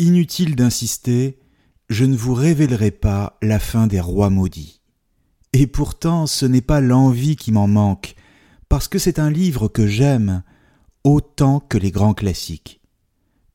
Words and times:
Inutile 0.00 0.54
d'insister, 0.54 1.40
je 1.88 2.04
ne 2.04 2.16
vous 2.16 2.32
révélerai 2.32 2.92
pas 2.92 3.36
la 3.42 3.58
fin 3.58 3.88
des 3.88 3.98
rois 3.98 4.30
maudits. 4.30 4.80
Et 5.52 5.66
pourtant 5.66 6.28
ce 6.28 6.46
n'est 6.46 6.60
pas 6.60 6.80
l'envie 6.80 7.34
qui 7.34 7.50
m'en 7.50 7.66
manque, 7.66 8.14
parce 8.68 8.86
que 8.86 9.00
c'est 9.00 9.18
un 9.18 9.28
livre 9.28 9.66
que 9.66 9.88
j'aime 9.88 10.44
autant 11.02 11.58
que 11.58 11.78
les 11.78 11.90
grands 11.90 12.14
classiques. 12.14 12.80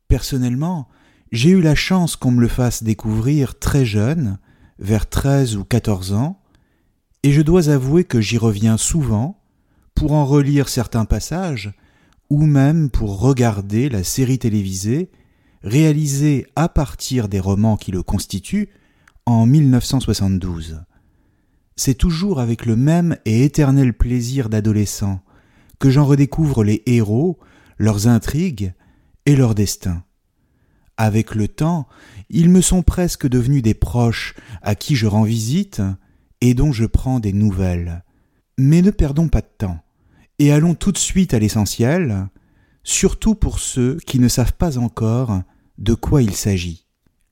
Personnellement, 0.10 0.90
j'ai 1.32 1.52
eu 1.52 1.62
la 1.62 1.76
chance 1.76 2.18
qu'on 2.18 2.32
me 2.32 2.42
le 2.42 2.50
fasse 2.50 2.84
découvrir 2.84 3.58
très 3.58 3.86
jeune, 3.86 4.38
vers 4.80 5.08
13 5.08 5.56
ou 5.56 5.64
14 5.64 6.12
ans, 6.12 6.42
et 7.24 7.32
je 7.32 7.42
dois 7.42 7.70
avouer 7.70 8.04
que 8.04 8.20
j'y 8.20 8.38
reviens 8.38 8.76
souvent 8.76 9.42
pour 9.96 10.12
en 10.12 10.26
relire 10.26 10.68
certains 10.68 11.06
passages, 11.06 11.72
ou 12.30 12.46
même 12.46 12.90
pour 12.90 13.22
regarder 13.22 13.88
la 13.88 14.04
série 14.04 14.40
télévisée 14.40 15.10
réalisée 15.64 16.46
à 16.56 16.70
partir 16.70 17.30
des 17.30 17.40
romans 17.40 17.78
qui 17.78 17.92
le 17.92 18.04
constituent 18.04 18.70
en 19.26 19.46
1972. 19.46 20.82
C'est 21.76 21.96
toujours 21.96 22.40
avec 22.40 22.66
le 22.66 22.76
même 22.76 23.18
et 23.26 23.44
éternel 23.44 23.94
plaisir 23.94 24.50
d'adolescent 24.50 25.22
que 25.80 25.90
j'en 25.90 26.06
redécouvre 26.06 26.64
les 26.64 26.84
héros, 26.86 27.40
leurs 27.78 28.08
intrigues 28.08 28.74
et 29.26 29.36
leurs 29.36 29.56
destins. 29.56 30.04
Avec 30.98 31.34
le 31.34 31.48
temps, 31.48 31.88
ils 32.30 32.50
me 32.50 32.62
sont 32.62 32.84
presque 32.84 33.28
devenus 33.28 33.64
des 33.64 33.74
proches 33.74 34.36
à 34.62 34.76
qui 34.76 34.96
je 34.96 35.08
rends 35.08 35.24
visite 35.24 35.82
et 36.42 36.54
dont 36.54 36.72
je 36.72 36.86
prends 36.86 37.20
des 37.20 37.34
nouvelles. 37.34 38.04
Mais 38.60 38.82
ne 38.82 38.92
perdons 38.92 39.30
pas 39.30 39.42
de 39.42 39.50
temps 39.58 39.80
et 40.40 40.52
allons 40.52 40.76
tout 40.76 40.92
de 40.92 40.98
suite 40.98 41.34
à 41.34 41.40
l'essentiel, 41.40 42.28
surtout 42.84 43.36
pour 43.36 43.60
ceux 43.60 43.98
qui 44.06 44.20
ne 44.20 44.28
savent 44.28 44.54
pas 44.54 44.78
encore 44.78 45.42
de 45.78 45.94
quoi 45.94 46.22
il 46.22 46.34
s'agit. 46.34 46.86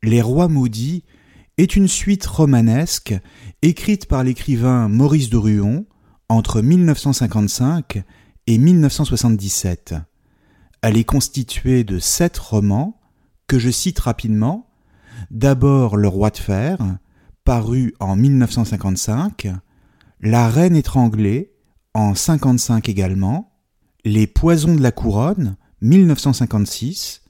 Les 0.03 0.21
Rois 0.21 0.47
maudits 0.47 1.03
est 1.57 1.75
une 1.75 1.87
suite 1.87 2.25
romanesque 2.25 3.13
écrite 3.61 4.07
par 4.07 4.23
l'écrivain 4.23 4.87
Maurice 4.87 5.29
de 5.29 5.37
Ruon 5.37 5.85
entre 6.29 6.61
1955 6.61 8.03
et 8.47 8.57
1977. 8.57 9.95
Elle 10.81 10.97
est 10.97 11.03
constituée 11.03 11.83
de 11.83 11.99
sept 11.99 12.37
romans 12.37 12.99
que 13.47 13.59
je 13.59 13.69
cite 13.69 13.99
rapidement. 13.99 14.69
D'abord 15.29 15.97
Le 15.97 16.07
Roi 16.07 16.31
de 16.31 16.37
Fer, 16.37 16.79
paru 17.43 17.93
en 17.99 18.15
1955, 18.15 19.49
La 20.21 20.49
Reine 20.49 20.75
étranglée, 20.75 21.53
en 21.93 22.15
55 22.15 22.89
également, 22.89 23.53
Les 24.05 24.25
Poisons 24.25 24.75
de 24.75 24.81
la 24.81 24.91
Couronne, 24.91 25.57
1956, 25.81 27.20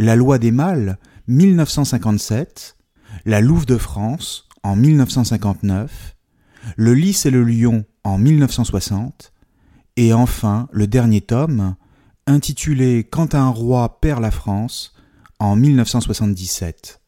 La 0.00 0.14
Loi 0.14 0.38
des 0.38 0.52
Mâles, 0.52 0.96
1957, 1.26 2.76
La 3.24 3.40
Louve 3.40 3.66
de 3.66 3.76
France, 3.76 4.46
en 4.62 4.76
1959, 4.76 6.14
Le 6.76 6.94
Lys 6.94 7.26
et 7.26 7.32
le 7.32 7.42
Lion, 7.42 7.84
en 8.04 8.16
1960, 8.16 9.32
et 9.96 10.12
enfin 10.12 10.68
le 10.70 10.86
dernier 10.86 11.20
tome, 11.20 11.74
intitulé 12.28 13.08
Quand 13.10 13.34
un 13.34 13.48
roi 13.48 14.00
perd 14.00 14.22
la 14.22 14.30
France, 14.30 14.94
en 15.40 15.56
1977. 15.56 17.00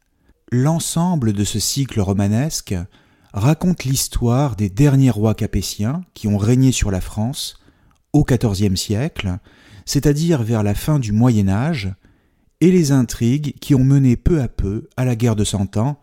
L'ensemble 0.51 1.31
de 1.31 1.45
ce 1.45 1.61
cycle 1.61 2.01
romanesque 2.01 2.75
raconte 3.31 3.85
l'histoire 3.85 4.57
des 4.57 4.69
derniers 4.69 5.11
rois 5.11 5.33
capétiens 5.33 6.03
qui 6.13 6.27
ont 6.27 6.37
régné 6.37 6.73
sur 6.73 6.91
la 6.91 6.99
France 6.99 7.57
au 8.11 8.25
XIVe 8.25 8.75
siècle, 8.75 9.37
c'est-à-dire 9.85 10.43
vers 10.43 10.61
la 10.61 10.73
fin 10.75 10.99
du 10.99 11.13
Moyen 11.13 11.47
Âge, 11.47 11.93
et 12.61 12.71
les 12.71 12.91
intrigues 12.91 13.55
qui 13.59 13.75
ont 13.75 13.83
mené 13.83 14.15
peu 14.15 14.41
à 14.41 14.47
peu 14.47 14.87
à 14.95 15.03
la 15.03 15.15
guerre 15.15 15.35
de 15.35 15.43
Cent 15.43 15.77
Ans 15.77 15.99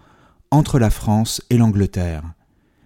entre 0.51 0.79
la 0.79 0.91
France 0.91 1.41
et 1.51 1.57
l'Angleterre. 1.57 2.35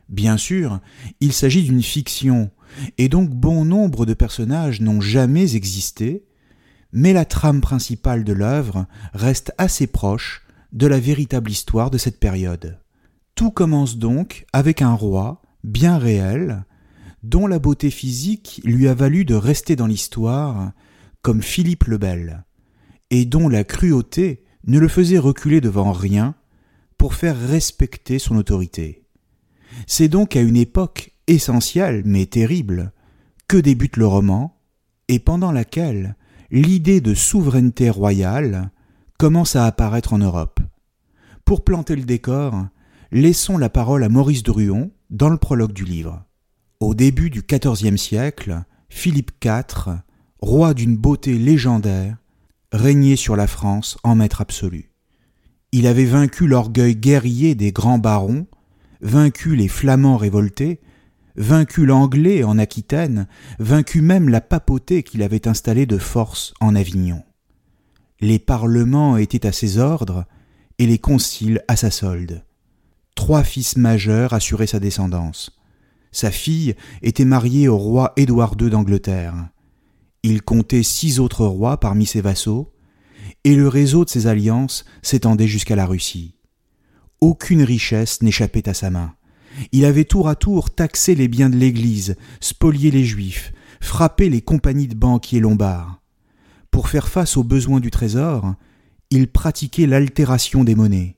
Bien 0.08 0.36
sûr, 0.36 0.80
il 1.20 1.32
s'agit 1.32 1.62
d'une 1.62 1.82
fiction, 1.82 2.50
et 2.98 3.08
donc 3.08 3.30
bon 3.30 3.64
nombre 3.64 4.04
de 4.04 4.14
personnages 4.14 4.80
n'ont 4.80 5.00
jamais 5.00 5.56
existé, 5.56 6.24
mais 6.92 7.14
la 7.14 7.24
trame 7.24 7.62
principale 7.62 8.24
de 8.24 8.34
l'œuvre 8.34 8.86
reste 9.14 9.52
assez 9.56 9.86
proche 9.86 10.42
de 10.72 10.86
la 10.86 11.00
véritable 11.00 11.50
histoire 11.50 11.90
de 11.90 11.98
cette 11.98 12.20
période. 12.20 12.78
Tout 13.34 13.50
commence 13.50 13.96
donc 13.96 14.44
avec 14.52 14.82
un 14.82 14.92
roi, 14.92 15.40
bien 15.64 15.96
réel, 15.96 16.64
dont 17.22 17.46
la 17.46 17.58
beauté 17.58 17.90
physique 17.90 18.60
lui 18.64 18.88
a 18.88 18.94
valu 18.94 19.24
de 19.24 19.34
rester 19.34 19.76
dans 19.76 19.86
l'histoire 19.86 20.72
comme 21.22 21.40
Philippe 21.40 21.84
le 21.84 21.98
Bel, 21.98 22.44
et 23.12 23.26
dont 23.26 23.50
la 23.50 23.62
cruauté 23.62 24.42
ne 24.66 24.78
le 24.78 24.88
faisait 24.88 25.18
reculer 25.18 25.60
devant 25.60 25.92
rien 25.92 26.34
pour 26.96 27.14
faire 27.14 27.38
respecter 27.38 28.18
son 28.18 28.36
autorité. 28.36 29.04
C'est 29.86 30.08
donc 30.08 30.34
à 30.34 30.40
une 30.40 30.56
époque 30.56 31.12
essentielle 31.26 32.02
mais 32.06 32.24
terrible 32.24 32.90
que 33.48 33.58
débute 33.58 33.98
le 33.98 34.06
roman, 34.06 34.58
et 35.08 35.18
pendant 35.18 35.52
laquelle 35.52 36.16
l'idée 36.50 37.02
de 37.02 37.12
souveraineté 37.12 37.90
royale 37.90 38.70
commence 39.18 39.56
à 39.56 39.66
apparaître 39.66 40.14
en 40.14 40.18
Europe. 40.18 40.60
Pour 41.44 41.64
planter 41.64 41.96
le 41.96 42.04
décor, 42.04 42.66
laissons 43.10 43.58
la 43.58 43.68
parole 43.68 44.04
à 44.04 44.08
Maurice 44.08 44.42
Druon 44.42 44.90
dans 45.10 45.28
le 45.28 45.36
prologue 45.36 45.74
du 45.74 45.84
livre. 45.84 46.24
Au 46.80 46.94
début 46.94 47.28
du 47.28 47.42
XIVe 47.42 47.98
siècle, 47.98 48.62
Philippe 48.88 49.32
IV, 49.44 49.98
roi 50.40 50.72
d'une 50.72 50.96
beauté 50.96 51.36
légendaire, 51.36 52.16
régnait 52.72 53.16
sur 53.16 53.36
la 53.36 53.46
France 53.46 53.98
en 54.02 54.16
maître 54.16 54.40
absolu. 54.40 54.90
Il 55.72 55.86
avait 55.86 56.04
vaincu 56.04 56.46
l'orgueil 56.46 56.96
guerrier 56.96 57.54
des 57.54 57.72
grands 57.72 57.98
barons, 57.98 58.46
vaincu 59.00 59.56
les 59.56 59.68
Flamands 59.68 60.16
révoltés, 60.16 60.80
vaincu 61.36 61.86
l'Anglais 61.86 62.44
en 62.44 62.58
Aquitaine, 62.58 63.26
vaincu 63.58 64.02
même 64.02 64.28
la 64.28 64.40
papauté 64.40 65.02
qu'il 65.02 65.22
avait 65.22 65.48
installée 65.48 65.86
de 65.86 65.98
force 65.98 66.52
en 66.60 66.74
Avignon. 66.74 67.22
Les 68.20 68.38
parlements 68.38 69.16
étaient 69.16 69.46
à 69.46 69.52
ses 69.52 69.78
ordres 69.78 70.26
et 70.78 70.86
les 70.86 70.98
conciles 70.98 71.62
à 71.68 71.76
sa 71.76 71.90
solde. 71.90 72.44
Trois 73.14 73.44
fils 73.44 73.76
majeurs 73.76 74.32
assuraient 74.32 74.66
sa 74.66 74.80
descendance. 74.80 75.58
Sa 76.12 76.30
fille 76.30 76.74
était 77.02 77.24
mariée 77.24 77.68
au 77.68 77.78
roi 77.78 78.12
Édouard 78.16 78.54
II 78.60 78.70
d'Angleterre. 78.70 79.34
Il 80.22 80.42
comptait 80.42 80.82
six 80.82 81.18
autres 81.18 81.46
rois 81.46 81.80
parmi 81.80 82.06
ses 82.06 82.20
vassaux, 82.20 82.72
et 83.44 83.56
le 83.56 83.66
réseau 83.66 84.04
de 84.04 84.10
ses 84.10 84.26
alliances 84.26 84.84
s'étendait 85.02 85.48
jusqu'à 85.48 85.76
la 85.76 85.86
Russie. 85.86 86.36
Aucune 87.20 87.62
richesse 87.62 88.22
n'échappait 88.22 88.68
à 88.68 88.74
sa 88.74 88.90
main. 88.90 89.14
Il 89.72 89.84
avait 89.84 90.04
tour 90.04 90.28
à 90.28 90.34
tour 90.34 90.70
taxé 90.70 91.14
les 91.14 91.28
biens 91.28 91.50
de 91.50 91.56
l'Église, 91.56 92.16
spolié 92.40 92.90
les 92.90 93.04
Juifs, 93.04 93.52
frappé 93.80 94.28
les 94.28 94.42
compagnies 94.42 94.88
de 94.88 94.94
banquiers 94.94 95.40
lombards. 95.40 96.00
Pour 96.70 96.88
faire 96.88 97.08
face 97.08 97.36
aux 97.36 97.44
besoins 97.44 97.80
du 97.80 97.90
trésor, 97.90 98.54
il 99.10 99.28
pratiquait 99.28 99.86
l'altération 99.86 100.64
des 100.64 100.74
monnaies. 100.74 101.16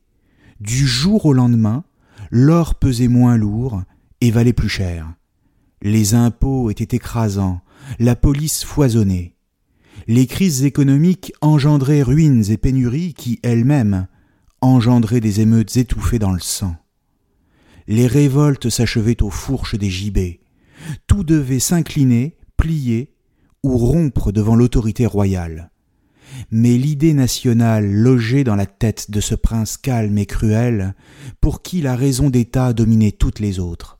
Du 0.60 0.86
jour 0.86 1.26
au 1.26 1.32
lendemain, 1.32 1.84
l'or 2.30 2.74
pesait 2.74 3.08
moins 3.08 3.36
lourd 3.36 3.82
et 4.20 4.30
valait 4.30 4.52
plus 4.52 4.68
cher. 4.68 5.12
Les 5.82 6.14
impôts 6.14 6.70
étaient 6.70 6.96
écrasants, 6.96 7.60
la 7.98 8.16
police 8.16 8.64
foisonnait. 8.64 9.36
Les 10.06 10.26
crises 10.26 10.64
économiques 10.64 11.32
engendraient 11.40 12.02
ruines 12.02 12.44
et 12.50 12.56
pénuries 12.56 13.14
qui, 13.14 13.40
elles-mêmes, 13.42 14.06
engendraient 14.60 15.20
des 15.20 15.40
émeutes 15.40 15.76
étouffées 15.76 16.18
dans 16.18 16.32
le 16.32 16.40
sang. 16.40 16.76
Les 17.86 18.06
révoltes 18.06 18.70
s'achevaient 18.70 19.22
aux 19.22 19.30
fourches 19.30 19.76
des 19.76 19.90
gibets. 19.90 20.40
Tout 21.06 21.24
devait 21.24 21.60
s'incliner, 21.60 22.36
plier 22.56 23.14
ou 23.62 23.76
rompre 23.78 24.32
devant 24.32 24.56
l'autorité 24.56 25.06
royale. 25.06 25.70
Mais 26.50 26.76
l'idée 26.76 27.14
nationale 27.14 27.90
logeait 27.90 28.44
dans 28.44 28.56
la 28.56 28.66
tête 28.66 29.10
de 29.10 29.20
ce 29.20 29.34
prince 29.34 29.76
calme 29.76 30.18
et 30.18 30.26
cruel, 30.26 30.94
pour 31.40 31.62
qui 31.62 31.80
la 31.80 31.96
raison 31.96 32.30
d'État 32.30 32.72
dominait 32.72 33.12
toutes 33.12 33.40
les 33.40 33.58
autres. 33.58 33.98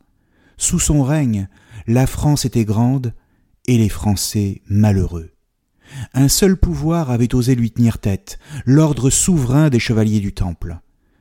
Sous 0.56 0.80
son 0.80 1.02
règne, 1.02 1.48
la 1.86 2.06
France 2.06 2.44
était 2.44 2.64
grande 2.64 3.12
et 3.66 3.78
les 3.78 3.88
Français 3.88 4.62
malheureux. 4.68 5.30
Un 6.12 6.28
seul 6.28 6.56
pouvoir 6.56 7.10
avait 7.10 7.34
osé 7.34 7.54
lui 7.54 7.70
tenir 7.70 7.98
tête, 7.98 8.38
l'ordre 8.66 9.10
souverain 9.10 9.70
des 9.70 9.78
chevaliers 9.78 10.20
du 10.20 10.32
Temple. 10.32 10.78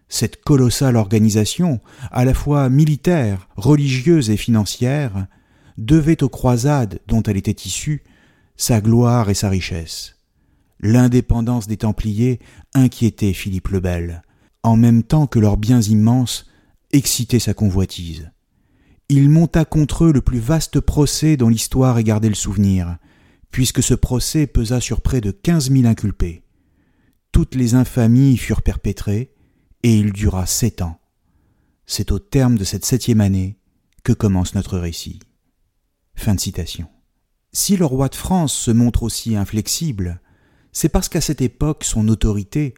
Cette 0.09 0.43
colossale 0.43 0.95
organisation, 0.95 1.79
à 2.11 2.25
la 2.25 2.33
fois 2.33 2.69
militaire, 2.69 3.47
religieuse 3.55 4.29
et 4.29 4.37
financière, 4.37 5.27
devait 5.77 6.23
aux 6.23 6.29
croisades 6.29 6.99
dont 7.07 7.23
elle 7.23 7.37
était 7.37 7.51
issue 7.51 8.03
sa 8.55 8.81
gloire 8.81 9.29
et 9.29 9.33
sa 9.33 9.49
richesse. 9.49 10.17
L'indépendance 10.79 11.67
des 11.67 11.77
Templiers 11.77 12.39
inquiétait 12.73 13.33
Philippe 13.33 13.69
le 13.69 13.79
Bel, 13.79 14.21
en 14.61 14.75
même 14.75 15.03
temps 15.03 15.27
que 15.27 15.39
leurs 15.39 15.57
biens 15.57 15.81
immenses 15.81 16.45
excitaient 16.91 17.39
sa 17.39 17.53
convoitise 17.53 18.32
il 19.09 19.29
monta 19.29 19.65
contre 19.65 20.05
eux 20.05 20.13
le 20.13 20.21
plus 20.21 20.39
vaste 20.39 20.79
procès 20.79 21.37
dont 21.37 21.49
l'histoire 21.49 21.97
ait 21.97 22.03
gardé 22.03 22.29
le 22.29 22.35
souvenir, 22.35 22.97
puisque 23.51 23.83
ce 23.83 23.93
procès 23.93 24.47
pesa 24.47 24.79
sur 24.79 25.01
près 25.01 25.21
de 25.21 25.31
quinze 25.31 25.69
mille 25.69 25.85
inculpés. 25.85 26.43
Toutes 27.31 27.55
les 27.55 27.75
infamies 27.75 28.37
furent 28.37 28.61
perpétrées, 28.61 29.33
et 29.83 29.97
il 29.97 30.13
dura 30.13 30.45
sept 30.45 30.81
ans. 30.81 30.99
C'est 31.85 32.11
au 32.11 32.19
terme 32.19 32.57
de 32.57 32.63
cette 32.63 32.85
septième 32.85 33.21
année 33.21 33.59
que 34.03 34.13
commence 34.13 34.55
notre 34.55 34.77
récit. 34.77 35.19
Fin 36.15 36.35
de 36.35 36.39
citation. 36.39 36.87
Si 37.51 37.77
le 37.77 37.85
roi 37.85 38.09
de 38.09 38.15
France 38.15 38.53
se 38.53 38.71
montre 38.71 39.03
aussi 39.03 39.35
inflexible, 39.35 40.21
c'est 40.71 40.89
parce 40.89 41.09
qu'à 41.09 41.21
cette 41.21 41.41
époque 41.41 41.83
son 41.83 42.07
autorité 42.07 42.73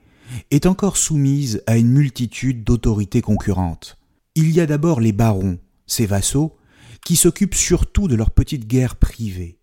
est 0.51 0.65
encore 0.65 0.97
soumise 0.97 1.63
à 1.67 1.77
une 1.77 1.91
multitude 1.91 2.63
d'autorités 2.63 3.21
concurrentes. 3.21 3.97
Il 4.35 4.51
y 4.51 4.59
a 4.59 4.65
d'abord 4.65 4.99
les 4.99 5.13
barons, 5.13 5.59
ces 5.87 6.05
vassaux, 6.05 6.57
qui 7.05 7.15
s'occupent 7.15 7.55
surtout 7.55 8.07
de 8.07 8.15
leur 8.15 8.31
petite 8.31 8.67
guerre 8.67 8.95
privée. 8.95 9.59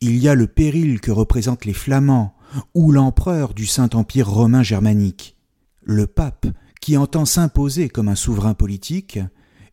Il 0.00 0.16
y 0.16 0.28
a 0.28 0.34
le 0.34 0.46
péril 0.46 1.00
que 1.00 1.10
représentent 1.10 1.64
les 1.64 1.72
Flamands 1.72 2.34
ou 2.74 2.92
l'empereur 2.92 3.54
du 3.54 3.66
Saint-Empire 3.66 4.28
romain 4.28 4.62
germanique, 4.62 5.36
le 5.82 6.06
pape 6.06 6.46
qui 6.80 6.96
entend 6.96 7.24
s'imposer 7.24 7.88
comme 7.88 8.08
un 8.08 8.14
souverain 8.14 8.54
politique 8.54 9.18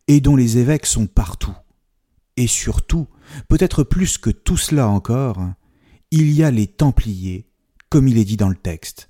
et 0.08 0.20
dont 0.20 0.36
les 0.36 0.58
évêques 0.58 0.86
sont 0.86 1.06
partout. 1.06 1.54
Et 2.36 2.46
surtout, 2.46 3.08
peut-être 3.48 3.84
plus 3.84 4.18
que 4.18 4.30
tout 4.30 4.56
cela 4.56 4.88
encore, 4.88 5.44
il 6.10 6.30
y 6.32 6.42
a 6.42 6.50
les 6.50 6.66
Templiers, 6.66 7.48
comme 7.88 8.08
il 8.08 8.18
est 8.18 8.24
dit 8.24 8.36
dans 8.36 8.48
le 8.48 8.56
texte. 8.56 9.08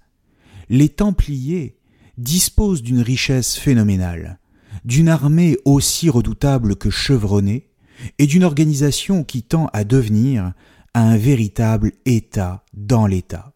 Les 0.69 0.89
Templiers 0.89 1.79
disposent 2.19 2.83
d'une 2.83 3.01
richesse 3.01 3.57
phénoménale 3.57 4.41
d'une 4.85 5.09
armée 5.09 5.57
aussi 5.65 6.11
redoutable 6.11 6.77
que 6.77 6.91
chevronnée, 6.91 7.71
et 8.19 8.27
d'une 8.27 8.45
organisation 8.45 9.25
qui 9.25 9.43
tend 9.43 9.69
à 9.73 9.85
devenir 9.85 10.53
un 10.95 11.17
véritable 11.17 11.93
État 12.05 12.65
dans 12.75 13.07
l'État. 13.07 13.53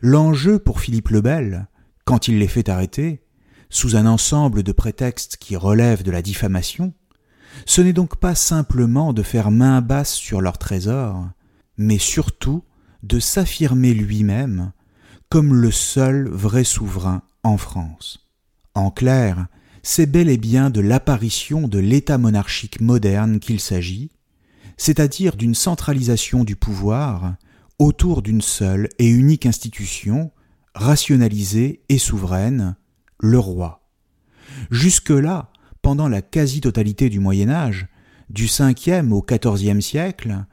L'enjeu 0.00 0.58
pour 0.58 0.80
Philippe 0.80 1.08
le 1.08 1.20
Bel, 1.20 1.66
quand 2.04 2.28
il 2.28 2.38
les 2.38 2.48
fait 2.48 2.68
arrêter, 2.68 3.22
sous 3.70 3.96
un 3.96 4.06
ensemble 4.06 4.62
de 4.62 4.72
prétextes 4.72 5.38
qui 5.38 5.56
relèvent 5.56 6.02
de 6.02 6.10
la 6.10 6.22
diffamation, 6.22 6.92
ce 7.66 7.80
n'est 7.80 7.92
donc 7.92 8.16
pas 8.16 8.34
simplement 8.34 9.12
de 9.12 9.22
faire 9.22 9.50
main 9.50 9.80
basse 9.80 10.14
sur 10.14 10.40
leur 10.40 10.58
trésor, 10.58 11.28
mais 11.76 11.98
surtout 11.98 12.64
de 13.02 13.18
s'affirmer 13.18 13.94
lui-même 13.94 14.72
comme 15.28 15.54
le 15.54 15.70
seul 15.70 16.28
vrai 16.28 16.64
souverain 16.64 17.22
en 17.42 17.56
France. 17.56 18.28
En 18.74 18.90
clair, 18.90 19.46
c'est 19.82 20.06
bel 20.06 20.28
et 20.28 20.38
bien 20.38 20.70
de 20.70 20.80
l'apparition 20.80 21.66
de 21.68 21.78
l'État 21.78 22.18
monarchique 22.18 22.80
moderne 22.80 23.40
qu'il 23.40 23.60
s'agit, 23.60 24.10
c'est-à-dire 24.76 25.36
d'une 25.36 25.54
centralisation 25.54 26.44
du 26.44 26.56
pouvoir 26.56 27.34
autour 27.78 28.22
d'une 28.22 28.42
seule 28.42 28.88
et 28.98 29.08
unique 29.08 29.46
institution, 29.46 30.30
rationalisée 30.74 31.82
et 31.88 31.98
souveraine, 31.98 32.76
le 33.18 33.38
roi. 33.38 33.82
Jusque-là, 34.70 35.50
pendant 35.82 36.08
la 36.08 36.22
quasi-totalité 36.22 37.08
du 37.08 37.18
Moyen 37.18 37.50
Âge, 37.50 37.88
du 38.30 38.46
5e 38.46 39.10
au 39.10 39.22
XIVe 39.22 39.80
siècle, 39.80 40.44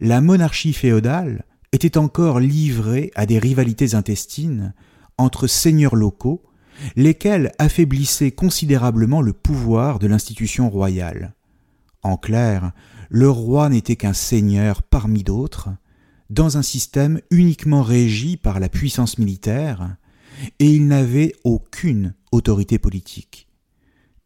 la 0.00 0.20
monarchie 0.20 0.72
féodale 0.72 1.44
était 1.72 1.98
encore 1.98 2.40
livrée 2.40 3.10
à 3.14 3.26
des 3.26 3.38
rivalités 3.38 3.94
intestines 3.94 4.72
entre 5.18 5.46
seigneurs 5.46 5.96
locaux 5.96 6.47
lesquels 6.96 7.52
affaiblissaient 7.58 8.32
considérablement 8.32 9.22
le 9.22 9.32
pouvoir 9.32 9.98
de 9.98 10.06
l'institution 10.06 10.70
royale. 10.70 11.34
En 12.02 12.16
clair, 12.16 12.72
le 13.10 13.28
roi 13.28 13.68
n'était 13.68 13.96
qu'un 13.96 14.12
seigneur 14.12 14.82
parmi 14.82 15.22
d'autres, 15.22 15.70
dans 16.30 16.58
un 16.58 16.62
système 16.62 17.20
uniquement 17.30 17.82
régi 17.82 18.36
par 18.36 18.60
la 18.60 18.68
puissance 18.68 19.18
militaire, 19.18 19.96
et 20.58 20.70
il 20.70 20.86
n'avait 20.86 21.32
aucune 21.44 22.14
autorité 22.32 22.78
politique. 22.78 23.48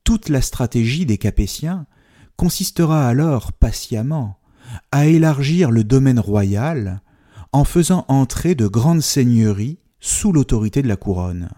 Toute 0.05 0.29
la 0.29 0.43
stratégie 0.43 1.07
des 1.07 1.19
Capétiens 1.19 1.87
consistera 2.37 3.09
alors 3.09 3.53
patiemment 3.53 4.39
à 4.91 5.07
élargir 5.07 5.71
le 5.71 5.85
domaine 5.85 6.19
royal 6.19 7.03
en 7.53 7.65
faisant 7.65 8.05
entrer 8.09 8.55
de 8.55 8.67
grandes 8.67 9.03
seigneuries 9.03 9.79
sous 10.01 10.33
l'autorité 10.33 10.83
de 10.83 10.89
la 10.89 10.97
couronne. 10.97 11.51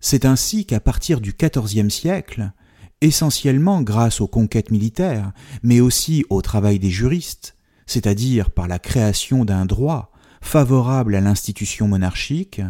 C'est 0.00 0.24
ainsi 0.24 0.66
qu'à 0.66 0.80
partir 0.80 1.20
du 1.20 1.34
XIVe 1.34 1.90
siècle, 1.90 2.52
essentiellement 3.00 3.82
grâce 3.82 4.20
aux 4.20 4.28
conquêtes 4.28 4.70
militaires, 4.70 5.32
mais 5.62 5.80
aussi 5.80 6.24
au 6.30 6.42
travail 6.42 6.78
des 6.78 6.90
juristes, 6.90 7.56
c'est-à-dire 7.86 8.50
par 8.50 8.68
la 8.68 8.78
création 8.78 9.44
d'un 9.44 9.66
droit 9.66 10.12
favorable 10.40 11.14
à 11.14 11.20
l'institution 11.20 11.88
monarchique, 11.88 12.60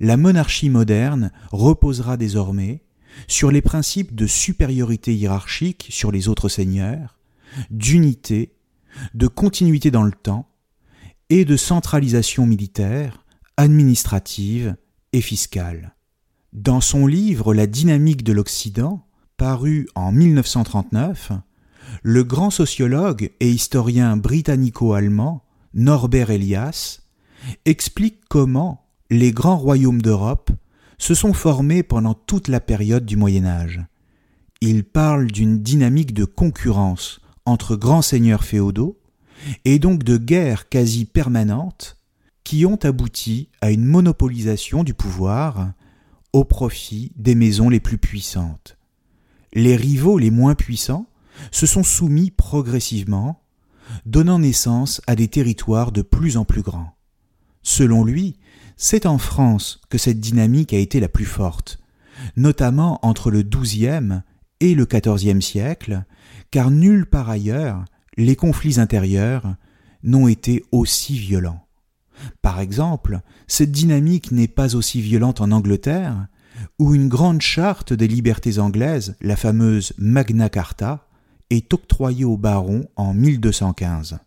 la 0.00 0.16
monarchie 0.16 0.70
moderne 0.70 1.30
reposera 1.52 2.16
désormais 2.16 2.82
sur 3.28 3.50
les 3.50 3.62
principes 3.62 4.14
de 4.14 4.26
supériorité 4.26 5.14
hiérarchique 5.14 5.86
sur 5.90 6.10
les 6.10 6.28
autres 6.28 6.48
seigneurs, 6.48 7.18
d'unité, 7.70 8.54
de 9.14 9.28
continuité 9.28 9.90
dans 9.90 10.02
le 10.02 10.12
temps 10.12 10.48
et 11.30 11.44
de 11.44 11.56
centralisation 11.56 12.46
militaire, 12.46 13.24
administrative 13.56 14.76
et 15.12 15.20
fiscale. 15.20 15.94
Dans 16.54 16.80
son 16.80 17.08
livre 17.08 17.52
La 17.52 17.66
dynamique 17.66 18.22
de 18.22 18.32
l'Occident, 18.32 19.04
paru 19.36 19.88
en 19.96 20.12
1939, 20.12 21.32
le 22.04 22.22
grand 22.22 22.50
sociologue 22.50 23.32
et 23.40 23.50
historien 23.50 24.16
britannico-allemand 24.16 25.42
Norbert 25.74 26.30
Elias 26.30 27.00
explique 27.64 28.20
comment 28.28 28.86
les 29.10 29.32
grands 29.32 29.56
royaumes 29.56 30.00
d'Europe 30.00 30.52
se 30.96 31.16
sont 31.16 31.32
formés 31.32 31.82
pendant 31.82 32.14
toute 32.14 32.46
la 32.46 32.60
période 32.60 33.04
du 33.04 33.16
Moyen 33.16 33.46
Âge. 33.46 33.80
Il 34.60 34.84
parle 34.84 35.32
d'une 35.32 35.60
dynamique 35.60 36.14
de 36.14 36.24
concurrence 36.24 37.20
entre 37.46 37.74
grands 37.74 38.00
seigneurs 38.00 38.44
féodaux 38.44 38.96
et 39.64 39.80
donc 39.80 40.04
de 40.04 40.16
guerres 40.16 40.68
quasi 40.68 41.04
permanentes 41.04 41.98
qui 42.44 42.64
ont 42.64 42.78
abouti 42.84 43.48
à 43.60 43.72
une 43.72 43.84
monopolisation 43.84 44.84
du 44.84 44.94
pouvoir 44.94 45.72
au 46.34 46.42
profit 46.42 47.12
des 47.14 47.36
maisons 47.36 47.68
les 47.68 47.78
plus 47.78 47.96
puissantes. 47.96 48.76
Les 49.52 49.76
rivaux 49.76 50.18
les 50.18 50.32
moins 50.32 50.56
puissants 50.56 51.06
se 51.52 51.64
sont 51.64 51.84
soumis 51.84 52.32
progressivement, 52.32 53.40
donnant 54.04 54.40
naissance 54.40 55.00
à 55.06 55.14
des 55.14 55.28
territoires 55.28 55.92
de 55.92 56.02
plus 56.02 56.36
en 56.36 56.44
plus 56.44 56.62
grands. 56.62 56.96
Selon 57.62 58.04
lui, 58.04 58.36
c'est 58.76 59.06
en 59.06 59.16
France 59.16 59.80
que 59.88 59.96
cette 59.96 60.18
dynamique 60.18 60.72
a 60.72 60.78
été 60.78 60.98
la 60.98 61.08
plus 61.08 61.24
forte, 61.24 61.78
notamment 62.36 62.98
entre 63.06 63.30
le 63.30 63.42
XIIe 63.42 64.22
et 64.58 64.74
le 64.74 64.86
XIVe 64.86 65.40
siècle, 65.40 66.04
car 66.50 66.72
nulle 66.72 67.06
part 67.06 67.30
ailleurs 67.30 67.84
les 68.16 68.34
conflits 68.34 68.80
intérieurs 68.80 69.54
n'ont 70.02 70.26
été 70.26 70.64
aussi 70.72 71.16
violents. 71.16 71.63
Par 72.42 72.60
exemple, 72.60 73.20
cette 73.46 73.72
dynamique 73.72 74.32
n'est 74.32 74.48
pas 74.48 74.76
aussi 74.76 75.00
violente 75.00 75.40
en 75.40 75.50
Angleterre, 75.50 76.26
où 76.78 76.94
une 76.94 77.08
grande 77.08 77.40
charte 77.40 77.92
des 77.92 78.08
libertés 78.08 78.58
anglaises, 78.58 79.16
la 79.20 79.36
fameuse 79.36 79.92
Magna 79.98 80.48
Carta, 80.48 81.08
est 81.50 81.72
octroyée 81.74 82.24
aux 82.24 82.36
barons 82.36 82.86
en 82.96 83.14
1215. 83.14 84.18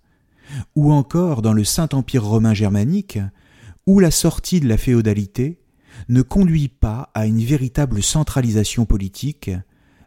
ou 0.75 0.91
encore 0.91 1.41
dans 1.41 1.53
le 1.53 1.63
Saint-Empire 1.63 2.23
romain 2.23 2.53
germanique, 2.53 3.19
où 3.85 3.99
la 3.99 4.11
sortie 4.11 4.59
de 4.59 4.67
la 4.67 4.77
féodalité 4.77 5.59
ne 6.09 6.21
conduit 6.21 6.67
pas 6.67 7.09
à 7.13 7.25
une 7.25 7.43
véritable 7.43 8.03
centralisation 8.03 8.85
politique, 8.85 9.49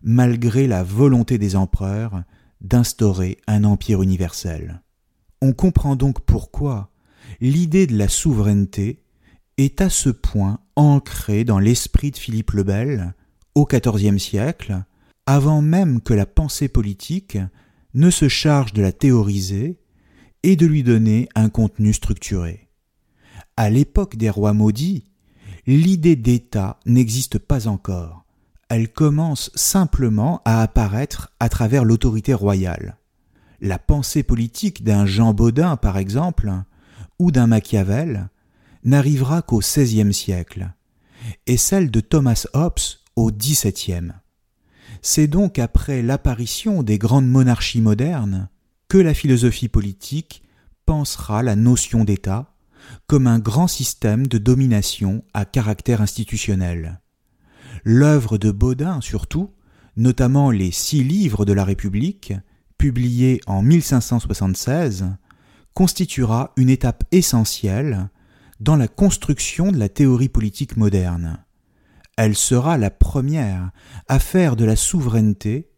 malgré 0.02 0.66
la 0.66 0.82
volonté 0.82 1.38
des 1.38 1.56
empereurs 1.56 2.22
d'instaurer 2.60 3.38
un 3.46 3.64
empire 3.64 4.02
universel. 4.02 4.82
On 5.42 5.52
comprend 5.52 5.96
donc 5.96 6.20
pourquoi 6.20 6.90
l'idée 7.40 7.86
de 7.86 7.96
la 7.96 8.08
souveraineté 8.08 9.02
est 9.56 9.80
à 9.80 9.90
ce 9.90 10.08
point 10.08 10.60
ancrée 10.76 11.44
dans 11.44 11.58
l'esprit 11.58 12.10
de 12.10 12.16
Philippe 12.16 12.52
le 12.52 12.62
Bel 12.62 13.14
au 13.54 13.66
XIVe 13.66 14.18
siècle, 14.18 14.82
avant 15.26 15.62
même 15.62 16.00
que 16.00 16.14
la 16.14 16.26
pensée 16.26 16.68
politique 16.68 17.38
ne 17.94 18.10
se 18.10 18.28
charge 18.28 18.72
de 18.72 18.82
la 18.82 18.92
théoriser 18.92 19.78
et 20.42 20.56
de 20.56 20.66
lui 20.66 20.82
donner 20.82 21.28
un 21.34 21.48
contenu 21.48 21.92
structuré. 21.92 22.68
À 23.56 23.68
l'époque 23.68 24.16
des 24.16 24.30
rois 24.30 24.54
maudits, 24.54 25.04
l'idée 25.66 26.16
d'État 26.16 26.78
n'existe 26.86 27.38
pas 27.38 27.68
encore. 27.68 28.24
Elle 28.68 28.90
commence 28.90 29.50
simplement 29.54 30.40
à 30.44 30.62
apparaître 30.62 31.32
à 31.40 31.48
travers 31.48 31.84
l'autorité 31.84 32.32
royale. 32.32 32.96
La 33.60 33.78
pensée 33.78 34.22
politique 34.22 34.84
d'un 34.84 35.04
Jean 35.04 35.34
Baudin, 35.34 35.76
par 35.76 35.98
exemple, 35.98 36.50
ou 37.20 37.30
d'un 37.30 37.46
Machiavel, 37.46 38.30
n'arrivera 38.82 39.42
qu'au 39.42 39.58
XVIe 39.58 40.14
siècle, 40.14 40.72
et 41.46 41.58
celle 41.58 41.90
de 41.90 42.00
Thomas 42.00 42.46
Hobbes 42.54 42.80
au 43.14 43.30
XVIIe. 43.30 44.12
C'est 45.02 45.26
donc 45.26 45.58
après 45.58 46.00
l'apparition 46.00 46.82
des 46.82 46.96
grandes 46.96 47.28
monarchies 47.28 47.82
modernes 47.82 48.48
que 48.88 48.96
la 48.96 49.12
philosophie 49.12 49.68
politique 49.68 50.42
pensera 50.86 51.42
la 51.42 51.56
notion 51.56 52.04
d'État 52.04 52.54
comme 53.06 53.26
un 53.26 53.38
grand 53.38 53.68
système 53.68 54.26
de 54.26 54.38
domination 54.38 55.22
à 55.34 55.44
caractère 55.44 56.00
institutionnel. 56.00 57.02
L'œuvre 57.84 58.38
de 58.38 58.50
Baudin 58.50 59.02
surtout, 59.02 59.50
notamment 59.96 60.50
les 60.50 60.70
six 60.70 61.04
livres 61.04 61.44
de 61.44 61.52
la 61.52 61.64
République, 61.64 62.32
publiés 62.78 63.42
en 63.46 63.60
1576, 63.60 65.04
constituera 65.80 66.52
une 66.58 66.68
étape 66.68 67.04
essentielle 67.10 68.10
dans 68.60 68.76
la 68.76 68.86
construction 68.86 69.72
de 69.72 69.78
la 69.78 69.88
théorie 69.88 70.28
politique 70.28 70.76
moderne. 70.76 71.42
Elle 72.18 72.36
sera 72.36 72.76
la 72.76 72.90
première 72.90 73.70
à 74.06 74.18
faire 74.18 74.56
de 74.56 74.66
la 74.66 74.76
souveraineté 74.76 75.70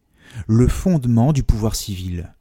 le 0.48 0.66
fondement 0.66 1.32
du 1.32 1.44
pouvoir 1.44 1.76
civil. 1.76 2.34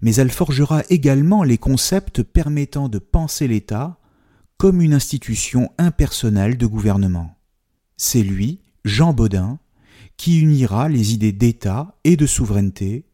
Mais 0.00 0.14
elle 0.14 0.30
forgera 0.30 0.84
également 0.90 1.42
les 1.42 1.58
concepts 1.58 2.22
permettant 2.22 2.88
de 2.88 3.00
penser 3.00 3.48
l'État 3.48 3.98
comme 4.56 4.80
une 4.80 4.94
institution 4.94 5.72
impersonnelle 5.78 6.56
de 6.56 6.66
gouvernement. 6.66 7.36
C'est 7.96 8.22
lui, 8.22 8.60
Jean 8.84 9.12
Baudin, 9.12 9.58
qui 10.16 10.38
unira 10.38 10.88
les 10.88 11.14
idées 11.14 11.32
d'État 11.32 11.98
et 12.04 12.16
de 12.16 12.26
souveraineté 12.26 13.06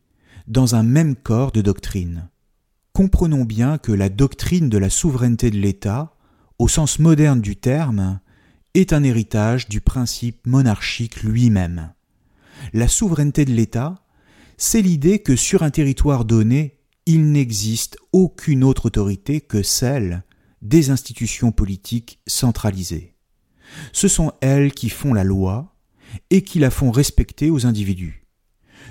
dans 0.46 0.74
un 0.74 0.82
même 0.82 1.16
corps 1.16 1.52
de 1.52 1.62
doctrine. 1.62 2.28
Comprenons 2.98 3.44
bien 3.44 3.78
que 3.78 3.92
la 3.92 4.08
doctrine 4.08 4.68
de 4.68 4.76
la 4.76 4.90
souveraineté 4.90 5.52
de 5.52 5.56
l'État, 5.56 6.16
au 6.58 6.66
sens 6.66 6.98
moderne 6.98 7.40
du 7.40 7.54
terme, 7.54 8.18
est 8.74 8.92
un 8.92 9.04
héritage 9.04 9.68
du 9.68 9.80
principe 9.80 10.44
monarchique 10.48 11.22
lui-même. 11.22 11.92
La 12.72 12.88
souveraineté 12.88 13.44
de 13.44 13.52
l'État, 13.52 14.04
c'est 14.56 14.82
l'idée 14.82 15.20
que 15.20 15.36
sur 15.36 15.62
un 15.62 15.70
territoire 15.70 16.24
donné, 16.24 16.80
il 17.06 17.30
n'existe 17.30 17.98
aucune 18.10 18.64
autre 18.64 18.86
autorité 18.86 19.40
que 19.40 19.62
celle 19.62 20.24
des 20.60 20.90
institutions 20.90 21.52
politiques 21.52 22.18
centralisées. 22.26 23.14
Ce 23.92 24.08
sont 24.08 24.32
elles 24.40 24.72
qui 24.72 24.88
font 24.88 25.14
la 25.14 25.22
loi 25.22 25.76
et 26.30 26.42
qui 26.42 26.58
la 26.58 26.70
font 26.70 26.90
respecter 26.90 27.48
aux 27.48 27.64
individus. 27.64 28.26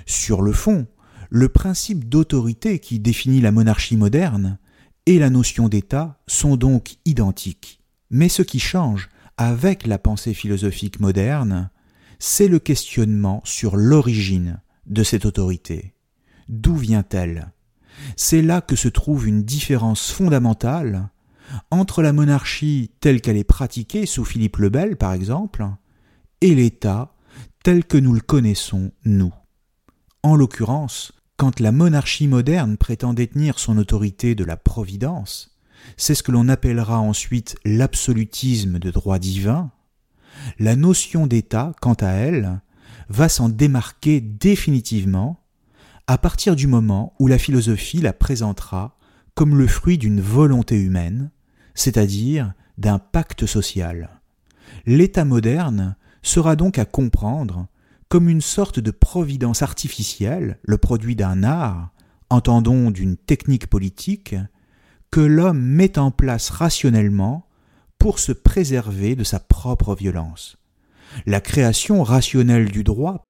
Sur 0.06 0.40
le 0.40 0.52
fond, 0.52 0.86
le 1.30 1.48
principe 1.48 2.08
d'autorité 2.08 2.78
qui 2.78 3.00
définit 3.00 3.40
la 3.40 3.52
monarchie 3.52 3.96
moderne 3.96 4.58
et 5.06 5.18
la 5.18 5.30
notion 5.30 5.68
d'État 5.68 6.20
sont 6.26 6.56
donc 6.56 6.96
identiques. 7.04 7.80
Mais 8.10 8.28
ce 8.28 8.42
qui 8.42 8.60
change 8.60 9.08
avec 9.36 9.86
la 9.86 9.98
pensée 9.98 10.34
philosophique 10.34 11.00
moderne, 11.00 11.70
c'est 12.18 12.48
le 12.48 12.58
questionnement 12.58 13.40
sur 13.44 13.76
l'origine 13.76 14.60
de 14.86 15.02
cette 15.02 15.26
autorité. 15.26 15.94
D'où 16.48 16.76
vient-elle? 16.76 17.52
C'est 18.16 18.42
là 18.42 18.60
que 18.60 18.76
se 18.76 18.88
trouve 18.88 19.28
une 19.28 19.42
différence 19.42 20.10
fondamentale 20.10 21.10
entre 21.70 22.02
la 22.02 22.12
monarchie 22.12 22.90
telle 23.00 23.20
qu'elle 23.20 23.36
est 23.36 23.44
pratiquée 23.44 24.06
sous 24.06 24.24
Philippe 24.24 24.58
le 24.58 24.68
Bel, 24.68 24.96
par 24.96 25.12
exemple, 25.12 25.66
et 26.40 26.54
l'État 26.54 27.14
tel 27.62 27.84
que 27.84 27.98
nous 27.98 28.12
le 28.12 28.20
connaissons, 28.20 28.92
nous. 29.04 29.32
En 30.22 30.36
l'occurrence, 30.36 31.12
quand 31.38 31.60
la 31.60 31.70
monarchie 31.70 32.26
moderne 32.26 32.76
prétend 32.76 33.14
détenir 33.14 33.60
son 33.60 33.78
autorité 33.78 34.34
de 34.34 34.44
la 34.44 34.56
Providence, 34.56 35.56
c'est 35.96 36.16
ce 36.16 36.24
que 36.24 36.32
l'on 36.32 36.48
appellera 36.48 36.98
ensuite 36.98 37.56
l'absolutisme 37.64 38.80
de 38.80 38.90
droit 38.90 39.20
divin, 39.20 39.70
la 40.58 40.74
notion 40.74 41.28
d'État, 41.28 41.72
quant 41.80 41.94
à 41.94 42.08
elle, 42.08 42.60
va 43.08 43.28
s'en 43.28 43.48
démarquer 43.48 44.20
définitivement 44.20 45.40
à 46.08 46.18
partir 46.18 46.56
du 46.56 46.66
moment 46.66 47.14
où 47.20 47.28
la 47.28 47.38
philosophie 47.38 48.00
la 48.00 48.12
présentera 48.12 48.98
comme 49.34 49.56
le 49.56 49.68
fruit 49.68 49.96
d'une 49.96 50.20
volonté 50.20 50.76
humaine, 50.76 51.30
c'est-à-dire 51.74 52.52
d'un 52.78 52.98
pacte 52.98 53.46
social. 53.46 54.20
L'État 54.86 55.24
moderne 55.24 55.94
sera 56.22 56.56
donc 56.56 56.78
à 56.80 56.84
comprendre 56.84 57.68
comme 58.08 58.28
une 58.28 58.40
sorte 58.40 58.80
de 58.80 58.90
providence 58.90 59.62
artificielle, 59.62 60.58
le 60.62 60.78
produit 60.78 61.16
d'un 61.16 61.42
art, 61.42 61.90
entendons 62.30 62.90
d'une 62.90 63.16
technique 63.16 63.66
politique, 63.66 64.34
que 65.10 65.20
l'homme 65.20 65.60
met 65.60 65.98
en 65.98 66.10
place 66.10 66.50
rationnellement 66.50 67.46
pour 67.98 68.18
se 68.18 68.32
préserver 68.32 69.16
de 69.16 69.24
sa 69.24 69.40
propre 69.40 69.94
violence. 69.94 70.56
La 71.26 71.40
création 71.40 72.02
rationnelle 72.02 72.70
du 72.70 72.84
droit. 72.84 73.24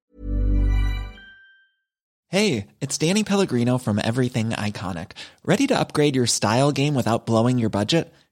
Hey, 2.31 2.67
it's 2.83 2.99
Danny 2.99 3.25
Pellegrino 3.25 3.79
from 3.79 3.99
Everything 4.05 4.51
Iconic. 4.51 5.13
Ready 5.47 5.67
to 5.69 5.75
upgrade 5.75 6.15
your 6.15 6.27
style 6.27 6.73
game 6.73 6.95
without 6.95 7.25
blowing 7.25 7.59
your 7.59 7.71
budget? 7.71 8.13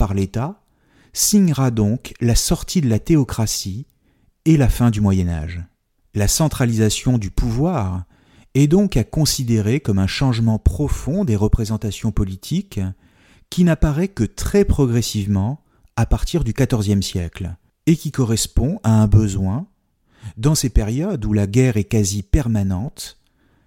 par 0.00 0.14
l'État 0.14 0.62
signera 1.12 1.70
donc 1.70 2.14
la 2.22 2.34
sortie 2.34 2.80
de 2.80 2.88
la 2.88 2.98
théocratie 2.98 3.86
et 4.46 4.56
la 4.56 4.70
fin 4.70 4.88
du 4.88 5.02
Moyen 5.02 5.28
Âge. 5.28 5.62
La 6.14 6.26
centralisation 6.26 7.18
du 7.18 7.30
pouvoir 7.30 8.04
est 8.54 8.66
donc 8.66 8.96
à 8.96 9.04
considérer 9.04 9.78
comme 9.80 9.98
un 9.98 10.06
changement 10.06 10.58
profond 10.58 11.26
des 11.26 11.36
représentations 11.36 12.12
politiques 12.12 12.80
qui 13.50 13.62
n'apparaît 13.62 14.08
que 14.08 14.24
très 14.24 14.64
progressivement 14.64 15.62
à 15.96 16.06
partir 16.06 16.44
du 16.44 16.54
XIVe 16.54 17.02
siècle 17.02 17.54
et 17.84 17.94
qui 17.94 18.10
correspond 18.10 18.80
à 18.82 19.02
un 19.02 19.06
besoin, 19.06 19.66
dans 20.38 20.54
ces 20.54 20.70
périodes 20.70 21.26
où 21.26 21.34
la 21.34 21.46
guerre 21.46 21.76
est 21.76 21.84
quasi 21.84 22.22
permanente, 22.22 23.18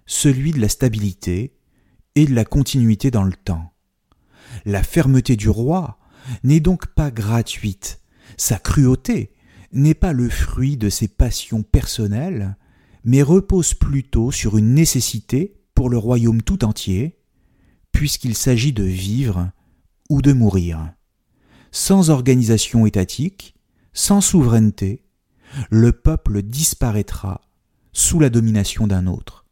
celui 0.04 0.50
de 0.50 0.60
la 0.60 0.68
stabilité 0.68 1.54
et 2.16 2.26
de 2.26 2.34
la 2.34 2.44
continuité 2.44 3.12
dans 3.12 3.22
le 3.22 3.34
temps. 3.34 3.72
La 4.64 4.82
fermeté 4.82 5.36
du 5.36 5.48
roi 5.48 6.00
n'est 6.42 6.60
donc 6.60 6.86
pas 6.88 7.10
gratuite. 7.10 8.00
Sa 8.36 8.58
cruauté 8.58 9.32
n'est 9.72 9.94
pas 9.94 10.12
le 10.12 10.28
fruit 10.28 10.76
de 10.76 10.88
ses 10.88 11.08
passions 11.08 11.62
personnelles, 11.62 12.56
mais 13.04 13.22
repose 13.22 13.74
plutôt 13.74 14.30
sur 14.30 14.56
une 14.56 14.74
nécessité 14.74 15.60
pour 15.74 15.90
le 15.90 15.98
royaume 15.98 16.42
tout 16.42 16.64
entier, 16.64 17.18
puisqu'il 17.92 18.34
s'agit 18.34 18.72
de 18.72 18.84
vivre 18.84 19.50
ou 20.08 20.22
de 20.22 20.32
mourir. 20.32 20.92
Sans 21.70 22.10
organisation 22.10 22.86
étatique, 22.86 23.56
sans 23.92 24.20
souveraineté, 24.20 25.04
le 25.70 25.92
peuple 25.92 26.42
disparaîtra 26.42 27.42
sous 27.92 28.20
la 28.20 28.30
domination 28.30 28.86
d'un 28.86 29.06
autre. 29.06 29.46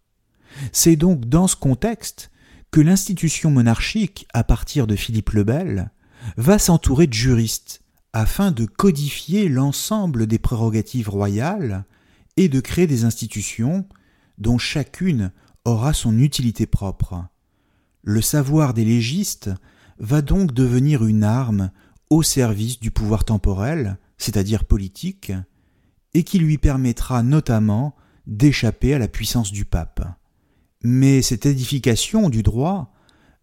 C'est 0.72 0.96
donc 0.96 1.26
dans 1.26 1.46
ce 1.46 1.56
contexte 1.56 2.30
que 2.70 2.80
l'institution 2.80 3.50
monarchique, 3.50 4.26
à 4.32 4.44
partir 4.44 4.86
de 4.86 4.96
Philippe 4.96 5.30
le 5.30 5.44
Bel, 5.44 5.90
va 6.36 6.58
s'entourer 6.58 7.06
de 7.06 7.12
juristes 7.12 7.82
afin 8.12 8.50
de 8.50 8.66
codifier 8.66 9.48
l'ensemble 9.48 10.26
des 10.26 10.38
prérogatives 10.38 11.08
royales 11.08 11.84
et 12.36 12.48
de 12.48 12.60
créer 12.60 12.86
des 12.86 13.04
institutions 13.04 13.86
dont 14.38 14.58
chacune 14.58 15.32
aura 15.64 15.92
son 15.92 16.18
utilité 16.18 16.66
propre. 16.66 17.24
Le 18.02 18.20
savoir 18.20 18.74
des 18.74 18.84
légistes 18.84 19.50
va 19.98 20.22
donc 20.22 20.52
devenir 20.52 21.04
une 21.04 21.24
arme 21.24 21.70
au 22.10 22.22
service 22.22 22.80
du 22.80 22.90
pouvoir 22.90 23.24
temporel, 23.24 23.98
c'est-à-dire 24.18 24.64
politique, 24.64 25.32
et 26.14 26.24
qui 26.24 26.38
lui 26.38 26.58
permettra 26.58 27.22
notamment 27.22 27.94
d'échapper 28.26 28.94
à 28.94 28.98
la 28.98 29.08
puissance 29.08 29.52
du 29.52 29.64
pape. 29.64 30.06
Mais 30.82 31.22
cette 31.22 31.46
édification 31.46 32.28
du 32.28 32.42
droit 32.42 32.92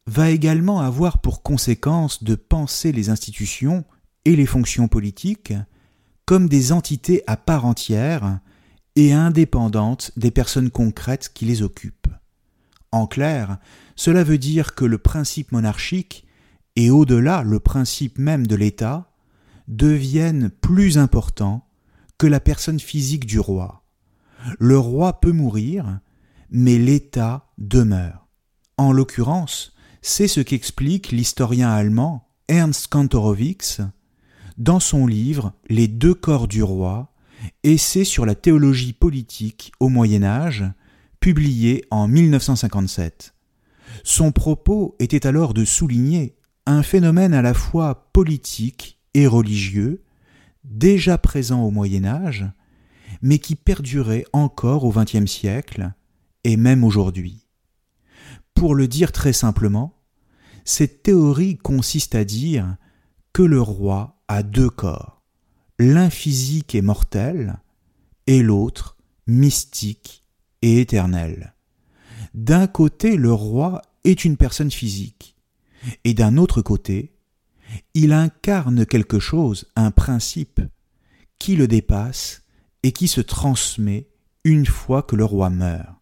va 0.10 0.32
également 0.32 0.80
avoir 0.80 1.20
pour 1.20 1.44
conséquence 1.44 2.24
de 2.24 2.34
penser 2.34 2.92
les 2.92 3.10
institutions 3.10 3.86
et 4.26 4.36
les 4.36 4.48
fonctions 4.48 4.88
politiques 4.88 5.54
comme 6.26 6.50
des 6.50 6.72
entités 6.72 7.24
à 7.28 7.38
part 7.38 7.66
entière 7.66 8.40
et 8.96 9.14
indépendantes 9.14 10.12
des 10.18 10.32
personnes 10.32 10.72
concrètes 10.72 11.30
qui 11.34 11.46
les 11.46 11.62
occupent. 11.62 12.08
En 12.92 13.06
clair, 13.06 13.60
cela 13.96 14.24
veut 14.24 14.40
dire 14.40 14.74
que 14.74 14.84
le 14.84 14.98
principe 14.98 15.52
monarchique, 15.52 16.26
et 16.76 16.90
au-delà 16.90 17.44
le 17.44 17.60
principe 17.60 18.18
même 18.18 18.48
de 18.48 18.56
l'État, 18.56 19.12
deviennent 19.68 20.50
plus 20.50 20.98
importants 20.98 21.68
que 22.18 22.26
la 22.26 22.40
personne 22.40 22.80
physique 22.80 23.28
du 23.28 23.40
roi. 23.40 23.84
Le 24.58 24.78
roi 24.80 25.20
peut 25.20 25.32
mourir, 25.32 26.00
mais 26.50 26.80
l'État 26.80 27.52
demeure. 27.60 28.28
En 28.78 28.92
l'occurrence, 28.92 29.74
c'est 30.02 30.28
ce 30.28 30.40
qu'explique 30.40 31.12
l'historien 31.12 31.70
allemand 31.70 32.28
Ernst 32.48 32.88
Kantorowicz 32.88 33.82
dans 34.58 34.80
son 34.80 35.08
livre 35.08 35.54
Les 35.70 35.88
deux 35.88 36.14
corps 36.14 36.48
du 36.48 36.64
roi, 36.64 37.14
essai 37.64 38.04
sur 38.04 38.26
la 38.26 38.36
théologie 38.36 38.94
politique 38.94 39.72
au 39.80 39.90
Moyen 39.90 40.24
Âge, 40.24 40.66
publié 41.20 41.86
en 41.92 42.08
1957. 42.08 43.34
Son 44.04 44.32
propos 44.32 44.96
était 45.00 45.28
alors 45.28 45.54
de 45.54 45.66
souligner 45.66 46.36
un 46.66 46.84
phénomène 46.84 47.34
à 47.34 47.42
la 47.42 47.54
fois 47.54 48.10
politique 48.14 49.00
et 49.14 49.28
religieux, 49.28 50.04
déjà 50.64 51.18
présent 51.18 51.64
au 51.64 51.72
Moyen 51.72 52.06
Âge, 52.06 52.46
mais 53.22 53.40
qui 53.40 53.56
perdurait 53.56 54.26
encore 54.34 54.86
au 54.86 54.92
XXe 54.92 55.26
siècle 55.26 55.92
et 56.44 56.58
même 56.58 56.84
aujourd'hui. 56.84 57.49
Pour 58.60 58.76
le 58.76 58.90
dire 58.90 59.14
très 59.14 59.32
simplement, 59.32 59.98
cette 60.66 61.02
théorie 61.02 61.58
consiste 61.58 62.14
à 62.14 62.26
dire 62.26 62.76
que 63.32 63.42
le 63.42 63.62
roi 63.62 64.22
a 64.28 64.44
deux 64.44 64.70
corps, 64.70 65.24
l'un 65.80 66.10
physique 66.10 66.76
et 66.76 66.82
mortel, 66.82 67.62
et 68.28 68.44
l'autre 68.44 68.98
mystique 69.28 70.26
et 70.62 70.82
éternel. 70.82 71.54
D'un 72.34 72.68
côté, 72.68 73.16
le 73.16 73.32
roi 73.32 73.82
est 74.04 74.26
une 74.26 74.36
personne 74.36 74.72
physique, 74.72 75.38
et 76.04 76.14
d'un 76.14 76.36
autre 76.36 76.62
côté, 76.62 77.16
il 77.94 78.12
incarne 78.12 78.86
quelque 78.86 79.20
chose, 79.20 79.72
un 79.78 79.92
principe, 79.92 80.60
qui 81.38 81.56
le 81.56 81.70
dépasse 81.70 82.44
et 82.84 82.92
qui 82.92 83.08
se 83.08 83.22
transmet 83.22 84.10
une 84.44 84.66
fois 84.66 85.02
que 85.02 85.16
le 85.16 85.24
roi 85.24 85.50
meurt. 85.50 85.99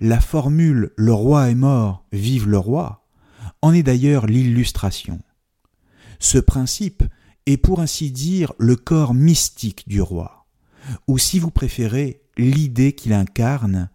La 0.00 0.20
formule 0.20 0.92
Le 0.96 1.12
roi 1.12 1.50
est 1.50 1.54
mort, 1.54 2.04
vive 2.12 2.48
le 2.48 2.58
roi 2.58 3.00
en 3.62 3.72
est 3.72 3.82
d'ailleurs 3.82 4.26
l'illustration. 4.26 5.20
Ce 6.18 6.38
principe 6.38 7.04
est 7.46 7.56
pour 7.56 7.80
ainsi 7.80 8.10
dire 8.10 8.52
le 8.58 8.76
corps 8.76 9.14
mystique 9.14 9.88
du 9.88 10.00
roi, 10.00 10.46
ou 11.06 11.18
si 11.18 11.38
vous 11.38 11.50
préférez 11.50 12.22
l'idée 12.36 12.94
qu'il 12.94 13.12
incarne 13.12 13.90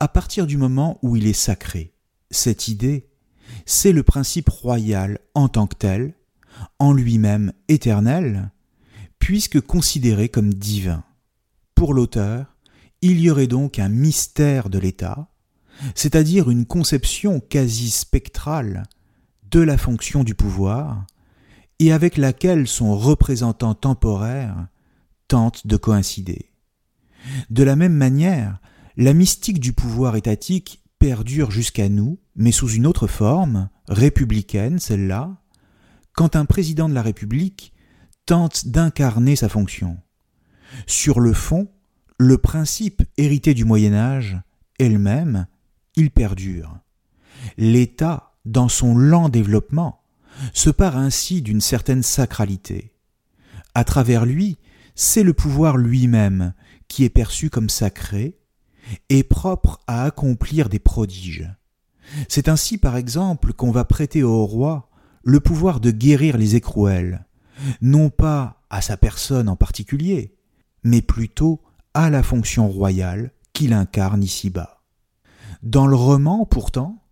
à 0.00 0.08
partir 0.08 0.46
du 0.46 0.56
moment 0.56 0.98
où 1.02 1.16
il 1.16 1.26
est 1.26 1.32
sacré. 1.32 1.92
Cette 2.30 2.68
idée, 2.68 3.08
c'est 3.66 3.92
le 3.92 4.02
principe 4.02 4.48
royal 4.48 5.18
en 5.34 5.48
tant 5.48 5.66
que 5.66 5.76
tel, 5.76 6.14
en 6.78 6.92
lui-même 6.92 7.52
éternel, 7.68 8.50
puisque 9.18 9.60
considéré 9.60 10.28
comme 10.28 10.52
divin. 10.52 11.04
Pour 11.74 11.94
l'auteur, 11.94 12.56
il 13.02 13.20
y 13.20 13.30
aurait 13.30 13.46
donc 13.46 13.78
un 13.78 13.88
mystère 13.88 14.70
de 14.70 14.78
l'État, 14.78 15.28
c'est-à-dire 15.94 16.50
une 16.50 16.66
conception 16.66 17.40
quasi 17.40 17.90
spectrale 17.90 18.84
de 19.50 19.60
la 19.60 19.78
fonction 19.78 20.24
du 20.24 20.34
pouvoir, 20.34 21.06
et 21.78 21.92
avec 21.92 22.16
laquelle 22.16 22.66
son 22.66 22.96
représentant 22.96 23.74
temporaire 23.74 24.66
tente 25.28 25.66
de 25.66 25.76
coïncider. 25.76 26.50
De 27.50 27.62
la 27.62 27.76
même 27.76 27.94
manière, 27.94 28.58
la 28.96 29.12
mystique 29.12 29.60
du 29.60 29.72
pouvoir 29.72 30.16
étatique 30.16 30.82
perdure 30.98 31.50
jusqu'à 31.50 31.88
nous, 31.88 32.18
mais 32.34 32.52
sous 32.52 32.68
une 32.68 32.86
autre 32.86 33.06
forme, 33.06 33.68
républicaine 33.88 34.78
celle-là, 34.78 35.36
quand 36.12 36.34
un 36.34 36.44
président 36.44 36.88
de 36.88 36.94
la 36.94 37.02
République 37.02 37.72
tente 38.26 38.66
d'incarner 38.66 39.36
sa 39.36 39.48
fonction. 39.48 39.98
Sur 40.86 41.20
le 41.20 41.32
fond, 41.32 41.68
le 42.18 42.36
principe 42.36 43.02
hérité 43.16 43.54
du 43.54 43.64
Moyen 43.64 43.94
Âge, 43.94 44.40
elle-même, 44.80 45.46
il 45.94 46.10
perdure. 46.10 46.76
L'État, 47.56 48.34
dans 48.44 48.68
son 48.68 48.96
lent 48.96 49.28
développement, 49.28 50.02
se 50.52 50.70
part 50.70 50.96
ainsi 50.96 51.42
d'une 51.42 51.60
certaine 51.60 52.02
sacralité. 52.02 52.92
À 53.74 53.84
travers 53.84 54.26
lui, 54.26 54.58
c'est 54.96 55.22
le 55.22 55.32
pouvoir 55.32 55.76
lui-même 55.76 56.54
qui 56.88 57.04
est 57.04 57.10
perçu 57.10 57.50
comme 57.50 57.68
sacré 57.68 58.38
et 59.10 59.22
propre 59.22 59.80
à 59.86 60.04
accomplir 60.04 60.68
des 60.68 60.78
prodiges. 60.80 61.48
C'est 62.28 62.48
ainsi, 62.48 62.78
par 62.78 62.96
exemple, 62.96 63.52
qu'on 63.52 63.70
va 63.70 63.84
prêter 63.84 64.24
au 64.24 64.44
roi 64.44 64.90
le 65.22 65.38
pouvoir 65.38 65.78
de 65.78 65.90
guérir 65.90 66.36
les 66.36 66.56
écrouelles, 66.56 67.26
non 67.80 68.10
pas 68.10 68.62
à 68.70 68.80
sa 68.80 68.96
personne 68.96 69.48
en 69.48 69.56
particulier, 69.56 70.34
mais 70.82 71.02
plutôt 71.02 71.60
à 71.98 72.10
la 72.10 72.22
fonction 72.22 72.68
royale 72.68 73.32
qu'il 73.52 73.72
incarne 73.72 74.22
ici-bas. 74.22 74.84
Dans 75.64 75.88
le 75.88 75.96
roman, 75.96 76.46
pourtant, 76.46 77.02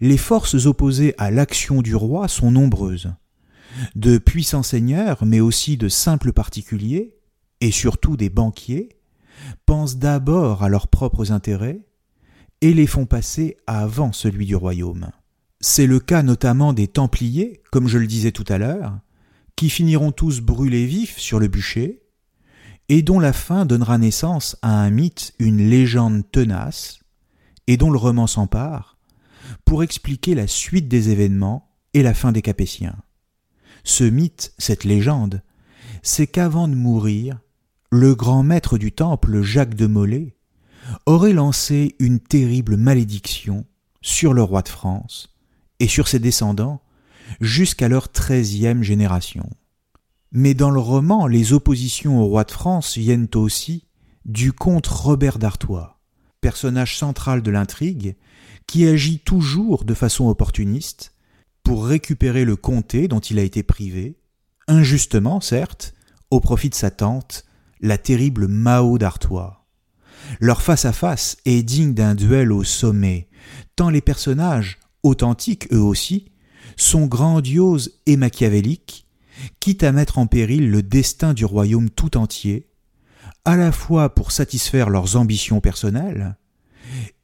les 0.00 0.16
forces 0.16 0.66
opposées 0.66 1.16
à 1.18 1.32
l'action 1.32 1.82
du 1.82 1.96
roi 1.96 2.28
sont 2.28 2.52
nombreuses. 2.52 3.12
de 3.96 4.18
puissants 4.18 4.62
seigneurs, 4.62 5.24
mais 5.26 5.40
aussi 5.40 5.76
de 5.76 5.88
simples 5.88 6.32
particuliers, 6.32 7.16
et 7.60 7.72
surtout 7.72 8.16
des 8.16 8.30
banquiers, 8.30 8.90
pensent 9.66 9.96
d'abord 9.96 10.62
à 10.62 10.68
leurs 10.68 10.86
propres 10.86 11.32
intérêts 11.32 11.84
et 12.60 12.72
les 12.72 12.86
font 12.86 13.04
passer 13.04 13.56
avant 13.66 14.12
celui 14.12 14.46
du 14.46 14.54
royaume. 14.54 15.10
C'est 15.60 15.88
le 15.88 15.98
cas 15.98 16.22
notamment 16.22 16.72
des 16.72 16.86
Templiers, 16.86 17.62
comme 17.72 17.88
je 17.88 17.98
le 17.98 18.06
disais 18.06 18.32
tout 18.32 18.46
à 18.48 18.58
l'heure, 18.58 19.00
qui 19.56 19.70
finiront 19.70 20.12
tous 20.12 20.40
brûlés 20.40 20.86
vifs 20.86 21.18
sur 21.18 21.40
le 21.40 21.48
bûcher, 21.48 22.05
et 22.88 23.02
dont 23.02 23.20
la 23.20 23.32
fin 23.32 23.66
donnera 23.66 23.98
naissance 23.98 24.56
à 24.62 24.80
un 24.80 24.90
mythe, 24.90 25.34
une 25.38 25.68
légende 25.68 26.22
tenace, 26.30 27.00
et 27.66 27.76
dont 27.76 27.90
le 27.90 27.98
roman 27.98 28.26
s'empare, 28.26 28.96
pour 29.64 29.82
expliquer 29.82 30.34
la 30.34 30.46
suite 30.46 30.88
des 30.88 31.10
événements 31.10 31.68
et 31.94 32.02
la 32.02 32.14
fin 32.14 32.32
des 32.32 32.42
Capétiens. 32.42 32.96
Ce 33.84 34.04
mythe, 34.04 34.52
cette 34.58 34.84
légende, 34.84 35.42
c'est 36.02 36.26
qu'avant 36.26 36.68
de 36.68 36.74
mourir, 36.74 37.38
le 37.90 38.14
grand 38.14 38.42
maître 38.42 38.78
du 38.78 38.92
temple, 38.92 39.42
Jacques 39.42 39.74
de 39.74 39.86
Molay, 39.86 40.36
aurait 41.06 41.32
lancé 41.32 41.96
une 41.98 42.20
terrible 42.20 42.76
malédiction 42.76 43.64
sur 44.02 44.32
le 44.32 44.42
roi 44.42 44.62
de 44.62 44.68
France 44.68 45.36
et 45.80 45.88
sur 45.88 46.06
ses 46.06 46.18
descendants 46.18 46.80
jusqu'à 47.40 47.88
leur 47.88 48.10
treizième 48.10 48.82
génération. 48.82 49.48
Mais 50.38 50.52
dans 50.52 50.70
le 50.70 50.80
roman, 50.80 51.26
les 51.26 51.54
oppositions 51.54 52.20
au 52.20 52.26
roi 52.26 52.44
de 52.44 52.50
France 52.50 52.98
viennent 52.98 53.30
aussi 53.36 53.86
du 54.26 54.52
comte 54.52 54.86
Robert 54.86 55.38
d'Artois, 55.38 55.98
personnage 56.42 56.98
central 56.98 57.40
de 57.40 57.50
l'intrigue, 57.50 58.16
qui 58.66 58.86
agit 58.86 59.18
toujours 59.20 59.86
de 59.86 59.94
façon 59.94 60.28
opportuniste 60.28 61.14
pour 61.62 61.86
récupérer 61.86 62.44
le 62.44 62.54
comté 62.54 63.08
dont 63.08 63.18
il 63.18 63.38
a 63.38 63.42
été 63.42 63.62
privé, 63.62 64.18
injustement 64.68 65.40
certes, 65.40 65.94
au 66.30 66.40
profit 66.40 66.68
de 66.68 66.74
sa 66.74 66.90
tante, 66.90 67.46
la 67.80 67.96
terrible 67.96 68.46
Mao 68.46 68.98
d'Artois. 68.98 69.66
Leur 70.40 70.60
face-à-face 70.60 71.38
est 71.46 71.62
digne 71.62 71.94
d'un 71.94 72.14
duel 72.14 72.52
au 72.52 72.62
sommet, 72.62 73.30
tant 73.74 73.88
les 73.88 74.02
personnages, 74.02 74.80
authentiques 75.02 75.72
eux 75.72 75.80
aussi, 75.80 76.30
sont 76.76 77.06
grandioses 77.06 78.02
et 78.04 78.18
machiavéliques, 78.18 79.05
quitte 79.60 79.82
à 79.82 79.92
mettre 79.92 80.18
en 80.18 80.26
péril 80.26 80.70
le 80.70 80.82
destin 80.82 81.34
du 81.34 81.44
royaume 81.44 81.90
tout 81.90 82.16
entier, 82.16 82.68
à 83.44 83.56
la 83.56 83.72
fois 83.72 84.14
pour 84.14 84.32
satisfaire 84.32 84.90
leurs 84.90 85.16
ambitions 85.16 85.60
personnelles, 85.60 86.36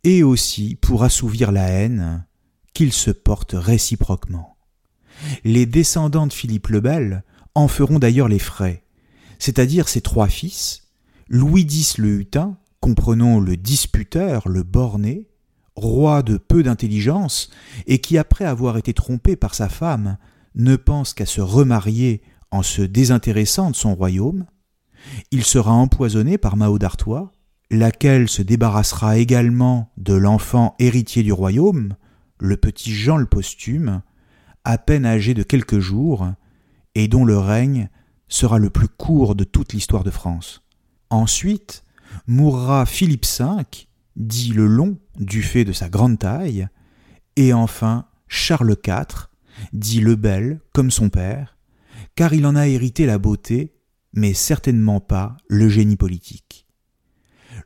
et 0.05 0.23
aussi 0.23 0.77
pour 0.81 1.05
assouvir 1.05 1.53
la 1.53 1.69
haine 1.69 2.27
qu'ils 2.75 2.93
se 2.93 3.11
portent 3.11 3.57
réciproquement. 3.57 4.57
Les 5.45 5.67
descendants 5.67 6.27
de 6.27 6.33
Philippe 6.33 6.69
le 6.69 6.81
Bel 6.81 7.25
en 7.55 7.69
feront 7.69 7.99
d'ailleurs 7.99 8.29
les 8.29 8.39
frais, 8.39 8.85
c'est-à-dire 9.39 9.89
ses 9.89 10.01
trois 10.01 10.29
fils, 10.29 10.89
Louis 11.29 11.63
X 11.63 11.99
le 11.99 12.21
Hutin, 12.21 12.57
comprenons 12.81 13.41
le 13.41 13.57
disputeur, 13.57 14.49
le 14.49 14.63
borné, 14.63 15.29
roi 15.77 16.23
de 16.23 16.37
peu 16.37 16.63
d'intelligence, 16.63 17.51
et 17.87 18.01
qui, 18.01 18.19
après 18.19 18.45
avoir 18.45 18.77
été 18.77 18.93
trompé 18.93 19.37
par 19.37 19.55
sa 19.55 19.69
femme, 19.69 20.19
ne 20.55 20.77
pense 20.77 21.15
qu'à 21.15 21.27
se 21.27 21.41
remarier 21.41 22.23
en 22.51 22.63
se 22.63 22.83
désintéressant 22.83 23.71
de 23.71 23.77
son 23.77 23.95
royaume, 23.95 24.47
il 25.31 25.45
sera 25.45 25.73
empoisonné 25.73 26.39
par 26.39 26.57
Mao 26.57 26.79
d'Artois, 26.79 27.33
laquelle 27.71 28.29
se 28.29 28.43
débarrassera 28.43 29.17
également 29.17 29.93
de 29.97 30.15
l'enfant 30.15 30.75
héritier 30.79 31.23
du 31.23 31.33
royaume, 31.33 31.97
le 32.39 32.57
petit 32.57 32.93
Jean 32.93 33.17
le 33.17 33.27
Posthume, 33.27 34.03
à 34.65 34.79
peine 34.79 35.07
âgé 35.07 35.35
de 35.35 35.43
quelques 35.43 35.81
jours, 35.81 36.31
et 36.95 37.09
dont 37.09 37.25
le 37.25 37.39
règne 37.39 37.89
sera 38.29 38.59
le 38.59 38.71
plus 38.71 38.89
court 38.89 39.35
de 39.35 39.45
toute 39.45 39.73
l'histoire 39.73 40.05
de 40.05 40.11
France. 40.11 40.63
Ensuite, 41.11 41.85
mourra 42.27 42.87
Philippe 42.87 43.27
V, 43.27 43.45
dit 44.17 44.53
le 44.53 44.67
long 44.67 44.99
du 45.19 45.43
fait 45.43 45.65
de 45.65 45.73
sa 45.73 45.89
grande 45.89 46.19
taille, 46.19 46.69
et 47.37 47.53
enfin 47.53 48.07
Charles 48.29 48.77
IV, 48.87 49.29
dit 49.73 50.01
le 50.01 50.17
bel 50.17 50.61
comme 50.73 50.91
son 50.91 51.09
père, 51.09 51.57
car 52.15 52.35
il 52.35 52.47
en 52.47 52.57
a 52.57 52.69
hérité 52.69 53.07
la 53.07 53.19
beauté, 53.19 53.75
mais 54.13 54.35
certainement 54.35 55.01
pas 55.01 55.37
le 55.49 55.69
génie 55.69 55.97
politique. 55.97 56.67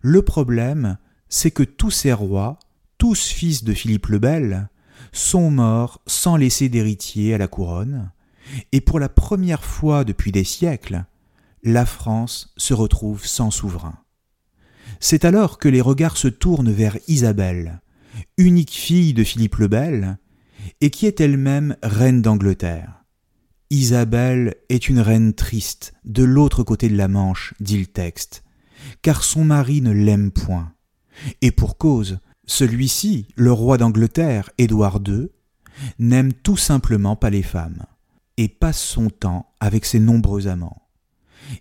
Le 0.01 0.23
problème, 0.23 0.99
c'est 1.29 1.51
que 1.51 1.63
tous 1.63 1.91
ces 1.91 2.13
rois, 2.13 2.59
tous 2.99 3.27
fils 3.27 3.65
de 3.65 3.73
Philippe 3.73 4.07
le 4.07 4.19
Bel, 4.19 4.69
sont 5.13 5.51
morts 5.51 6.03
sans 6.07 6.37
laisser 6.37 6.69
d'héritier 6.69 7.35
à 7.35 7.39
la 7.39 7.49
couronne, 7.49 8.11
et 8.73 8.81
pour 8.81 9.01
la 9.01 9.09
première 9.09 9.65
fois 9.65 10.05
depuis 10.05 10.33
des 10.33 10.45
siècles, 10.45 11.05
la 11.63 11.85
France 11.85 12.53
se 12.57 12.75
retrouve 12.75 13.27
sans 13.27 13.51
souverain. 13.51 13.99
C'est 15.01 15.25
alors 15.25 15.59
que 15.59 15.69
les 15.69 15.81
regards 15.81 16.17
se 16.17 16.29
tournent 16.29 16.71
vers 16.71 16.97
Isabelle, 17.09 17.81
unique 18.37 18.71
fille 18.71 19.15
de 19.15 19.25
Philippe 19.25 19.57
le 19.57 19.69
Bel, 19.69 20.19
et 20.81 20.91
qui 20.91 21.07
est 21.07 21.21
elle-même 21.21 21.77
reine 21.83 22.23
d'Angleterre. 22.23 23.05
Isabelle 23.71 24.55
est 24.69 24.89
une 24.89 25.01
reine 25.01 25.33
triste, 25.33 25.95
de 26.05 26.23
l'autre 26.23 26.63
côté 26.63 26.89
de 26.89 26.97
la 26.97 27.09
Manche, 27.09 27.55
dit 27.59 27.79
le 27.79 27.87
texte, 27.87 28.45
car 29.03 29.25
son 29.25 29.45
mari 29.45 29.81
ne 29.81 29.91
l'aime 29.91 30.31
point. 30.31 30.73
Et 31.43 31.51
pour 31.51 31.77
cause, 31.77 32.19
celui-ci, 32.47 33.27
le 33.35 33.51
roi 33.51 33.77
d'Angleterre, 33.77 34.51
Édouard 34.59 35.01
II, 35.07 35.29
n'aime 35.99 36.33
tout 36.33 36.57
simplement 36.57 37.17
pas 37.17 37.31
les 37.31 37.43
femmes, 37.43 37.85
et 38.37 38.49
passe 38.49 38.81
son 38.81 39.11
temps 39.11 39.53
avec 39.59 39.85
ses 39.85 39.99
nombreux 39.99 40.47
amants. 40.47 40.83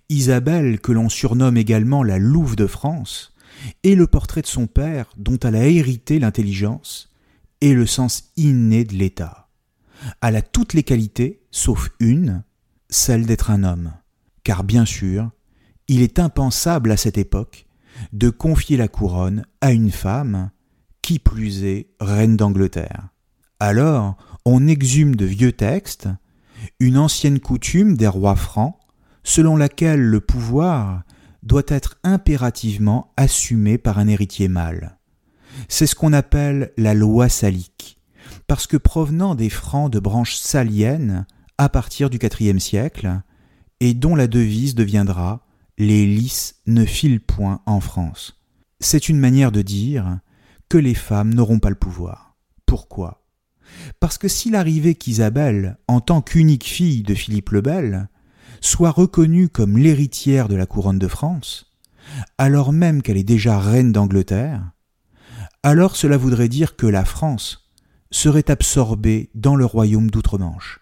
Isabelle, 0.10 0.80
que 0.80 0.92
l'on 0.92 1.10
surnomme 1.10 1.58
également 1.58 2.04
la 2.04 2.20
Louve 2.20 2.56
de 2.56 2.68
France, 2.68 3.34
est 3.84 3.96
le 3.96 4.08
portrait 4.08 4.42
de 4.42 4.48
son 4.48 4.68
père 4.68 5.08
dont 5.18 5.40
elle 5.40 5.56
a 5.56 5.66
hérité 5.66 6.20
l'intelligence 6.20 7.10
et 7.66 7.74
le 7.74 7.88
sens 7.88 8.26
inné 8.38 8.84
de 8.84 8.94
l'État. 8.94 9.50
Elle 10.22 10.36
a 10.36 10.44
toutes 10.44 10.74
les 10.76 10.84
qualités, 10.84 11.42
sauf 11.50 11.90
une, 12.00 12.44
celle 12.92 13.26
d'être 13.26 13.50
un 13.50 13.64
homme. 13.64 13.94
Car 14.44 14.64
bien 14.64 14.86
sûr, 14.86 15.32
il 15.88 16.04
est 16.04 16.20
impensable 16.20 16.92
à 16.92 16.98
cette 16.98 17.18
époque 17.18 17.66
de 18.14 18.30
confier 18.30 18.78
la 18.78 18.88
couronne 18.88 19.48
à 19.62 19.72
une 19.72 19.90
femme, 19.90 20.52
qui 21.02 21.18
plus 21.18 21.64
est 21.64 21.90
reine 22.00 22.38
d'Angleterre. 22.38 23.10
Alors, 23.60 24.16
on 24.46 24.68
exhume 24.68 25.16
de 25.16 25.26
vieux 25.26 25.54
textes 25.54 26.08
une 26.80 27.00
ancienne 27.00 27.40
coutume 27.40 27.98
des 27.98 28.08
rois 28.08 28.36
francs 28.36 28.76
selon 29.24 29.58
laquelle 29.58 30.02
le 30.02 30.22
pouvoir 30.22 31.02
doit 31.42 31.64
être 31.68 31.98
impérativement 32.04 33.12
assumé 33.18 33.80
par 33.80 33.98
un 33.98 34.08
héritier 34.08 34.50
mâle. 34.50 34.95
C'est 35.70 35.88
ce 35.88 35.96
qu'on 35.96 36.14
appelle 36.14 36.72
la 36.78 36.94
loi 36.94 37.30
salique, 37.30 38.00
parce 38.48 38.68
que 38.68 38.78
provenant 38.78 39.36
des 39.36 39.50
francs 39.50 39.92
de 39.92 40.00
branche 40.00 40.36
salienne 40.36 41.26
à 41.58 41.70
partir 41.70 42.10
du 42.10 42.20
IVe 42.40 42.60
siècle, 42.60 43.22
et 43.80 43.94
dont 43.94 44.16
la 44.16 44.28
devise 44.28 44.76
deviendra 44.76 45.46
Les 45.78 46.06
lys 46.06 46.56
ne 46.68 46.86
filent 46.86 47.20
point 47.20 47.62
en 47.66 47.80
France. 47.80 48.40
C'est 48.80 49.10
une 49.10 49.20
manière 49.20 49.52
de 49.52 49.62
dire 49.62 50.20
que 50.70 50.78
les 50.78 50.94
femmes 50.94 51.34
n'auront 51.34 51.60
pas 51.60 51.70
le 51.70 51.76
pouvoir. 51.76 52.36
Pourquoi? 52.66 53.26
Parce 54.00 54.18
que 54.18 54.28
s'il 54.28 54.56
arrivait 54.56 54.96
qu'Isabelle, 54.96 55.78
en 55.88 56.00
tant 56.00 56.22
qu'unique 56.22 56.66
fille 56.66 57.04
de 57.04 57.14
Philippe 57.14 57.50
le 57.50 57.62
Bel, 57.62 58.10
soit 58.62 58.92
reconnue 58.92 59.50
comme 59.50 59.78
l'héritière 59.78 60.48
de 60.48 60.56
la 60.56 60.66
couronne 60.66 61.00
de 61.00 61.08
France, 61.08 61.72
alors 62.38 62.72
même 62.72 63.02
qu'elle 63.02 63.18
est 63.18 63.24
déjà 63.24 63.60
reine 63.60 63.92
d'Angleterre, 63.92 64.72
alors 65.66 65.96
cela 65.96 66.16
voudrait 66.16 66.48
dire 66.48 66.76
que 66.76 66.86
la 66.86 67.04
France 67.04 67.72
serait 68.12 68.52
absorbée 68.52 69.32
dans 69.34 69.56
le 69.56 69.66
royaume 69.66 70.12
d'outre-Manche. 70.12 70.80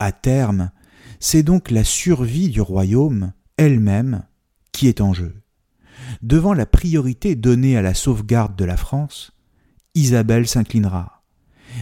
À 0.00 0.10
terme, 0.10 0.72
c'est 1.20 1.44
donc 1.44 1.70
la 1.70 1.84
survie 1.84 2.48
du 2.48 2.60
royaume 2.60 3.32
elle-même 3.56 4.24
qui 4.72 4.88
est 4.88 5.00
en 5.00 5.12
jeu. 5.12 5.36
Devant 6.20 6.52
la 6.52 6.66
priorité 6.66 7.36
donnée 7.36 7.76
à 7.76 7.82
la 7.82 7.94
sauvegarde 7.94 8.56
de 8.56 8.64
la 8.64 8.76
France, 8.76 9.30
Isabelle 9.94 10.48
s'inclinera, 10.48 11.22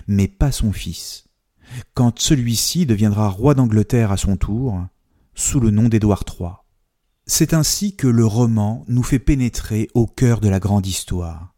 mais 0.07 0.29
pas 0.29 0.53
son 0.53 0.75
fils. 0.75 1.29
Quand 1.95 2.19
celui-ci 2.19 2.85
deviendra 2.85 3.31
roi 3.31 3.55
d'Angleterre 3.55 4.13
à 4.13 4.19
son 4.19 4.37
tour, 4.37 4.85
sous 5.35 5.59
le 5.59 5.71
nom 5.71 5.89
d'Édouard 5.89 6.25
III. 6.39 6.51
C'est 7.27 7.55
ainsi 7.55 7.97
que 7.97 8.07
le 8.07 8.27
roman 8.27 8.85
nous 8.89 9.03
fait 9.03 9.19
pénétrer 9.19 9.89
au 9.95 10.07
cœur 10.07 10.41
de 10.41 10.51
la 10.51 10.61
grande 10.61 10.87
histoire, 10.87 11.56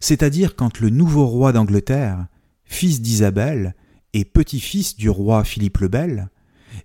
c'est-à-dire 0.00 0.56
quand 0.56 0.80
le 0.80 0.90
nouveau 0.90 1.26
roi 1.26 1.52
d'Angleterre, 1.52 2.26
fils 2.64 3.00
d'Isabelle 3.00 3.74
et 4.12 4.24
petit-fils 4.24 4.96
du 4.96 5.10
roi 5.10 5.44
Philippe 5.44 5.78
le 5.78 5.88
Bel, 5.88 6.30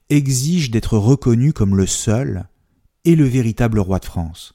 exige 0.09 0.71
d'être 0.71 0.97
reconnu 0.97 1.53
comme 1.53 1.75
le 1.75 1.87
seul 1.87 2.47
et 3.05 3.15
le 3.15 3.25
véritable 3.25 3.79
roi 3.79 3.99
de 3.99 4.05
France. 4.05 4.53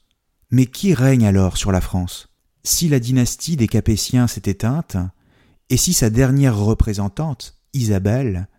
Mais 0.51 0.65
qui 0.65 0.93
règne 0.93 1.25
alors 1.25 1.57
sur 1.57 1.71
la 1.71 1.81
France 1.81 2.29
Si 2.63 2.89
la 2.89 2.99
dynastie 2.99 3.55
des 3.55 3.67
Capétiens 3.67 4.27
s'est 4.27 4.43
éteinte, 4.45 4.97
et 5.69 5.77
si 5.77 5.93
sa 5.93 6.09
dernière 6.09 6.57
représentante, 6.57 7.57
Isabelle, 7.73 8.49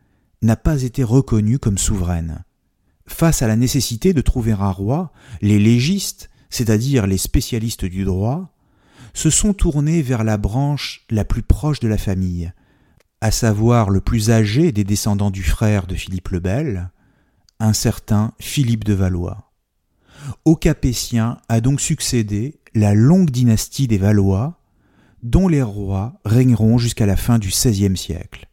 n'a 0.41 0.57
pas 0.57 0.83
été 0.83 1.05
reconnue 1.05 1.59
comme 1.59 1.79
souveraine? 1.79 2.45
Face 3.07 3.43
à 3.43 3.47
la 3.47 3.57
nécessité 3.57 4.15
de 4.15 4.23
trouver 4.23 4.53
un 4.53 4.71
roi, 4.71 5.13
les 5.43 5.59
légistes, 5.59 6.31
c'est-à-dire 6.49 7.07
les 7.07 7.19
spécialistes 7.19 7.85
du 7.85 8.05
droit, 8.05 8.52
se 9.15 9.31
sont 9.31 9.53
tournés 9.53 10.03
vers 10.03 10.25
la 10.25 10.37
branche 10.37 11.05
la 11.11 11.25
plus 11.25 11.43
proche 11.43 11.81
de 11.81 11.89
la 11.89 11.99
famille, 11.99 12.53
à 13.21 13.31
savoir 13.31 13.91
le 13.91 14.01
plus 14.01 14.31
âgé 14.31 14.73
des 14.73 14.85
descendants 14.85 15.31
du 15.31 15.43
frère 15.43 15.87
de 15.87 15.95
Philippe 15.95 16.31
le 16.31 16.41
Bel, 16.41 16.91
un 17.61 17.73
certain 17.73 18.33
Philippe 18.41 18.85
de 18.85 18.95
Valois. 18.95 19.53
Au 20.45 20.57
Capétien 20.57 21.39
a 21.49 21.61
donc 21.61 21.81
succédé 21.81 22.61
la 22.75 22.95
longue 22.95 23.31
dynastie 23.31 23.87
des 23.87 23.99
Valois, 23.99 24.59
dont 25.23 25.47
les 25.47 25.63
rois 25.63 26.21
régneront 26.25 26.79
jusqu'à 26.79 27.07
la 27.07 27.17
fin 27.17 27.39
du 27.39 27.49
XVIe 27.49 27.97
siècle. 27.97 28.49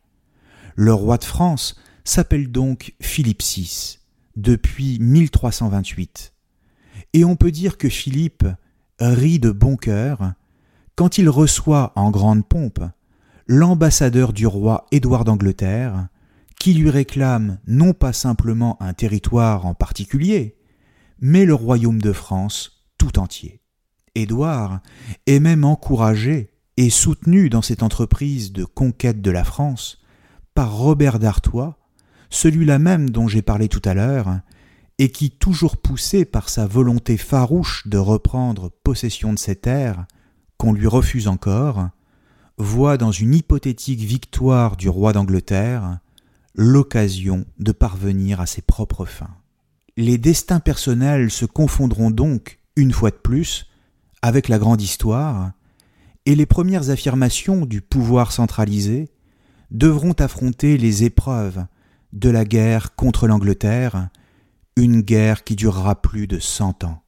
Le 0.76 0.94
roi 0.94 1.18
de 1.18 1.24
France 1.24 1.76
s'appelle 2.04 2.52
donc 2.52 2.94
Philippe 3.02 3.42
VI, 3.42 4.00
depuis 4.36 5.00
1328. 5.00 6.34
Et 7.14 7.26
on 7.26 7.36
peut 7.36 7.52
dire 7.52 7.78
que 7.78 7.90
Philippe 7.90 8.46
rit 9.00 9.40
de 9.40 9.52
bon 9.52 9.76
cœur 9.78 10.34
quand 11.00 11.18
il 11.18 11.30
reçoit 11.30 11.94
en 11.96 12.12
grande 12.12 12.46
pompe 12.46 12.84
l'ambassadeur 13.48 14.34
du 14.34 14.46
roi 14.46 14.86
Édouard 14.92 15.24
d'Angleterre, 15.24 16.10
qui 16.60 16.74
lui 16.74 16.90
réclame 16.90 17.60
non 17.68 17.94
pas 17.94 18.12
simplement 18.12 18.76
un 18.82 18.92
territoire 18.92 19.66
en 19.66 19.74
particulier, 19.74 20.58
mais 21.22 21.46
le 21.46 21.54
royaume 21.54 22.02
de 22.02 22.12
France 22.12 22.84
tout 22.98 23.18
entier. 23.18 23.62
Édouard 24.14 24.82
est 25.26 25.40
même 25.40 25.64
encouragé 25.64 26.52
et 26.76 26.90
soutenu 26.90 27.48
dans 27.48 27.62
cette 27.62 27.82
entreprise 27.82 28.52
de 28.52 28.66
conquête 28.66 29.22
de 29.22 29.32
la 29.32 29.46
France 29.46 30.02
par 30.54 30.76
Robert 30.76 31.18
d'Artois, 31.18 31.80
celui-là 32.30 32.78
même 32.78 33.10
dont 33.10 33.30
j'ai 33.30 33.42
parlé 33.42 33.70
tout 33.70 33.82
à 33.86 33.94
l'heure, 33.94 34.42
et 34.98 35.12
qui, 35.12 35.32
toujours 35.32 35.78
poussé 35.78 36.26
par 36.26 36.50
sa 36.50 36.68
volonté 36.68 37.16
farouche 37.16 37.88
de 37.88 37.98
reprendre 37.98 38.70
possession 38.84 39.32
de 39.32 39.40
ces 39.40 39.56
terres, 39.56 40.06
qu'on 40.60 40.74
lui 40.74 40.88
refuse 40.88 41.28
encore, 41.28 41.90
voit 42.58 42.98
dans 42.98 43.14
une 43.14 43.34
hypothétique 43.34 44.02
victoire 44.02 44.76
du 44.76 44.90
roi 44.90 45.14
d'Angleterre 45.14 46.00
l'occasion 46.54 47.46
de 47.58 47.72
parvenir 47.72 48.42
à 48.42 48.46
ses 48.46 48.62
propres 48.62 49.06
fins. 49.06 49.34
Les 49.96 50.18
destins 50.18 50.60
personnels 50.60 51.32
se 51.32 51.46
confondront 51.46 52.12
donc, 52.12 52.60
une 52.76 52.92
fois 52.92 53.10
de 53.10 53.16
plus, 53.16 53.68
avec 54.22 54.50
la 54.50 54.60
grande 54.60 54.82
histoire, 54.82 55.54
et 56.26 56.36
les 56.36 56.46
premières 56.46 56.90
affirmations 56.90 57.66
du 57.66 57.82
pouvoir 57.82 58.34
centralisé 58.34 59.10
devront 59.72 60.14
affronter 60.14 60.78
les 60.78 61.06
épreuves 61.06 61.66
de 62.12 62.30
la 62.30 62.44
guerre 62.44 62.96
contre 62.96 63.28
l'Angleterre, 63.28 64.10
une 64.76 65.02
guerre 65.02 65.46
qui 65.46 65.56
durera 65.56 66.02
plus 66.02 66.28
de 66.28 66.40
cent 66.40 66.84
ans. 66.84 67.02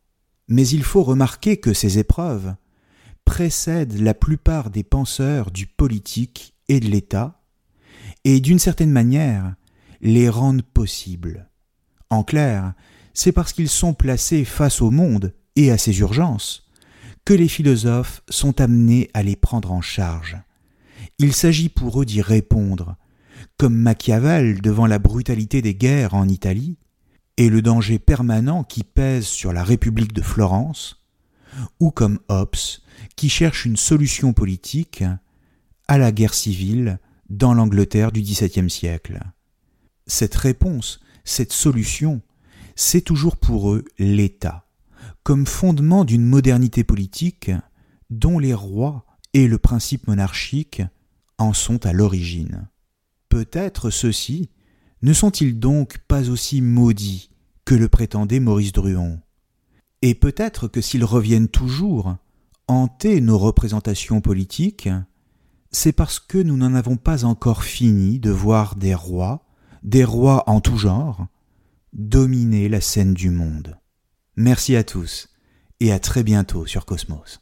Mais 0.48 0.68
il 0.68 0.84
faut 0.84 1.04
remarquer 1.04 1.58
que 1.58 1.74
ces 1.74 2.00
épreuves 2.00 2.56
précèdent 3.32 4.02
la 4.02 4.14
plupart 4.14 4.72
des 4.72 4.84
penseurs 4.84 5.52
du 5.52 5.66
politique 5.66 6.54
et 6.68 6.82
de 6.82 6.88
l'État, 6.88 7.42
et 8.26 8.42
d'une 8.42 8.60
certaine 8.60 8.92
manière 8.92 9.56
les 10.02 10.28
rendent 10.28 10.64
possibles. 10.64 11.50
En 12.10 12.26
clair, 12.26 12.74
c'est 13.14 13.32
parce 13.32 13.54
qu'ils 13.54 13.70
sont 13.70 13.94
placés 13.94 14.44
face 14.44 14.82
au 14.82 14.92
monde 14.92 15.34
et 15.56 15.72
à 15.72 15.78
ses 15.78 15.98
urgences 16.00 16.68
que 17.24 17.34
les 17.34 17.48
philosophes 17.48 18.22
sont 18.28 18.60
amenés 18.60 19.10
à 19.14 19.24
les 19.24 19.38
prendre 19.38 19.72
en 19.72 19.80
charge. 19.80 20.36
Il 21.18 21.32
s'agit 21.32 21.70
pour 21.70 22.02
eux 22.02 22.06
d'y 22.06 22.22
répondre, 22.22 22.98
comme 23.56 23.78
Machiavel 23.78 24.60
devant 24.60 24.88
la 24.88 25.00
brutalité 25.00 25.62
des 25.62 25.74
guerres 25.74 26.16
en 26.16 26.28
Italie, 26.28 26.76
et 27.38 27.48
le 27.48 27.62
danger 27.62 27.98
permanent 27.98 28.66
qui 28.66 28.84
pèse 28.84 29.24
sur 29.24 29.54
la 29.54 29.64
République 29.64 30.12
de 30.12 30.22
Florence, 30.22 31.01
ou 31.80 31.92
comme 31.92 32.20
Hobbes 32.30 32.56
qui 33.16 33.30
cherche 33.30 33.66
une 33.66 33.78
solution 33.78 34.34
politique 34.34 35.04
à 35.88 35.98
la 35.98 36.12
guerre 36.12 36.34
civile 36.34 37.00
dans 37.30 37.54
l'Angleterre 37.54 38.12
du 38.12 38.22
XVIIe 38.22 38.70
siècle. 38.70 39.20
Cette 40.08 40.36
réponse, 40.36 41.00
cette 41.24 41.54
solution, 41.54 42.22
c'est 42.76 43.02
toujours 43.02 43.38
pour 43.38 43.72
eux 43.72 43.86
l'État, 44.00 44.68
comme 45.24 45.46
fondement 45.46 46.06
d'une 46.06 46.26
modernité 46.26 46.84
politique 46.84 47.52
dont 48.10 48.40
les 48.40 48.54
rois 48.54 49.06
et 49.34 49.48
le 49.48 49.58
principe 49.58 50.08
monarchique 50.08 50.82
en 51.38 51.54
sont 51.54 51.86
à 51.86 51.94
l'origine. 51.94 52.68
Peut-être 53.30 53.90
ceux-ci 53.90 54.50
ne 55.02 55.14
sont-ils 55.14 55.58
donc 55.58 56.00
pas 56.08 56.30
aussi 56.30 56.62
maudits 56.62 57.30
que 57.66 57.76
le 57.76 57.88
prétendait 57.88 58.40
Maurice 58.40 58.74
Druon 58.74 59.20
Et 60.02 60.16
peut-être 60.16 60.68
que 60.68 60.82
s'ils 60.82 61.06
reviennent 61.06 61.48
toujours 61.48 62.16
hanter 62.68 63.22
nos 63.22 63.38
représentations 63.38 64.22
politiques, 64.22 64.90
c'est 65.72 65.92
parce 65.92 66.20
que 66.20 66.38
nous 66.38 66.58
n'en 66.58 66.74
avons 66.74 66.98
pas 66.98 67.24
encore 67.24 67.64
fini 67.64 68.20
de 68.20 68.32
voir 68.32 68.76
des 68.76 68.96
rois, 68.96 69.46
des 69.84 70.04
rois 70.04 70.44
en 70.48 70.60
tout 70.60 70.78
genre, 70.78 71.28
dominer 71.94 72.70
la 72.70 72.82
scène 72.82 73.14
du 73.14 73.30
monde. 73.30 73.78
Merci 74.36 74.76
à 74.76 74.84
tous 74.84 75.30
et 75.80 75.92
à 75.92 76.00
très 76.00 76.24
bientôt 76.24 76.66
sur 76.66 76.86
Cosmos. 76.86 77.42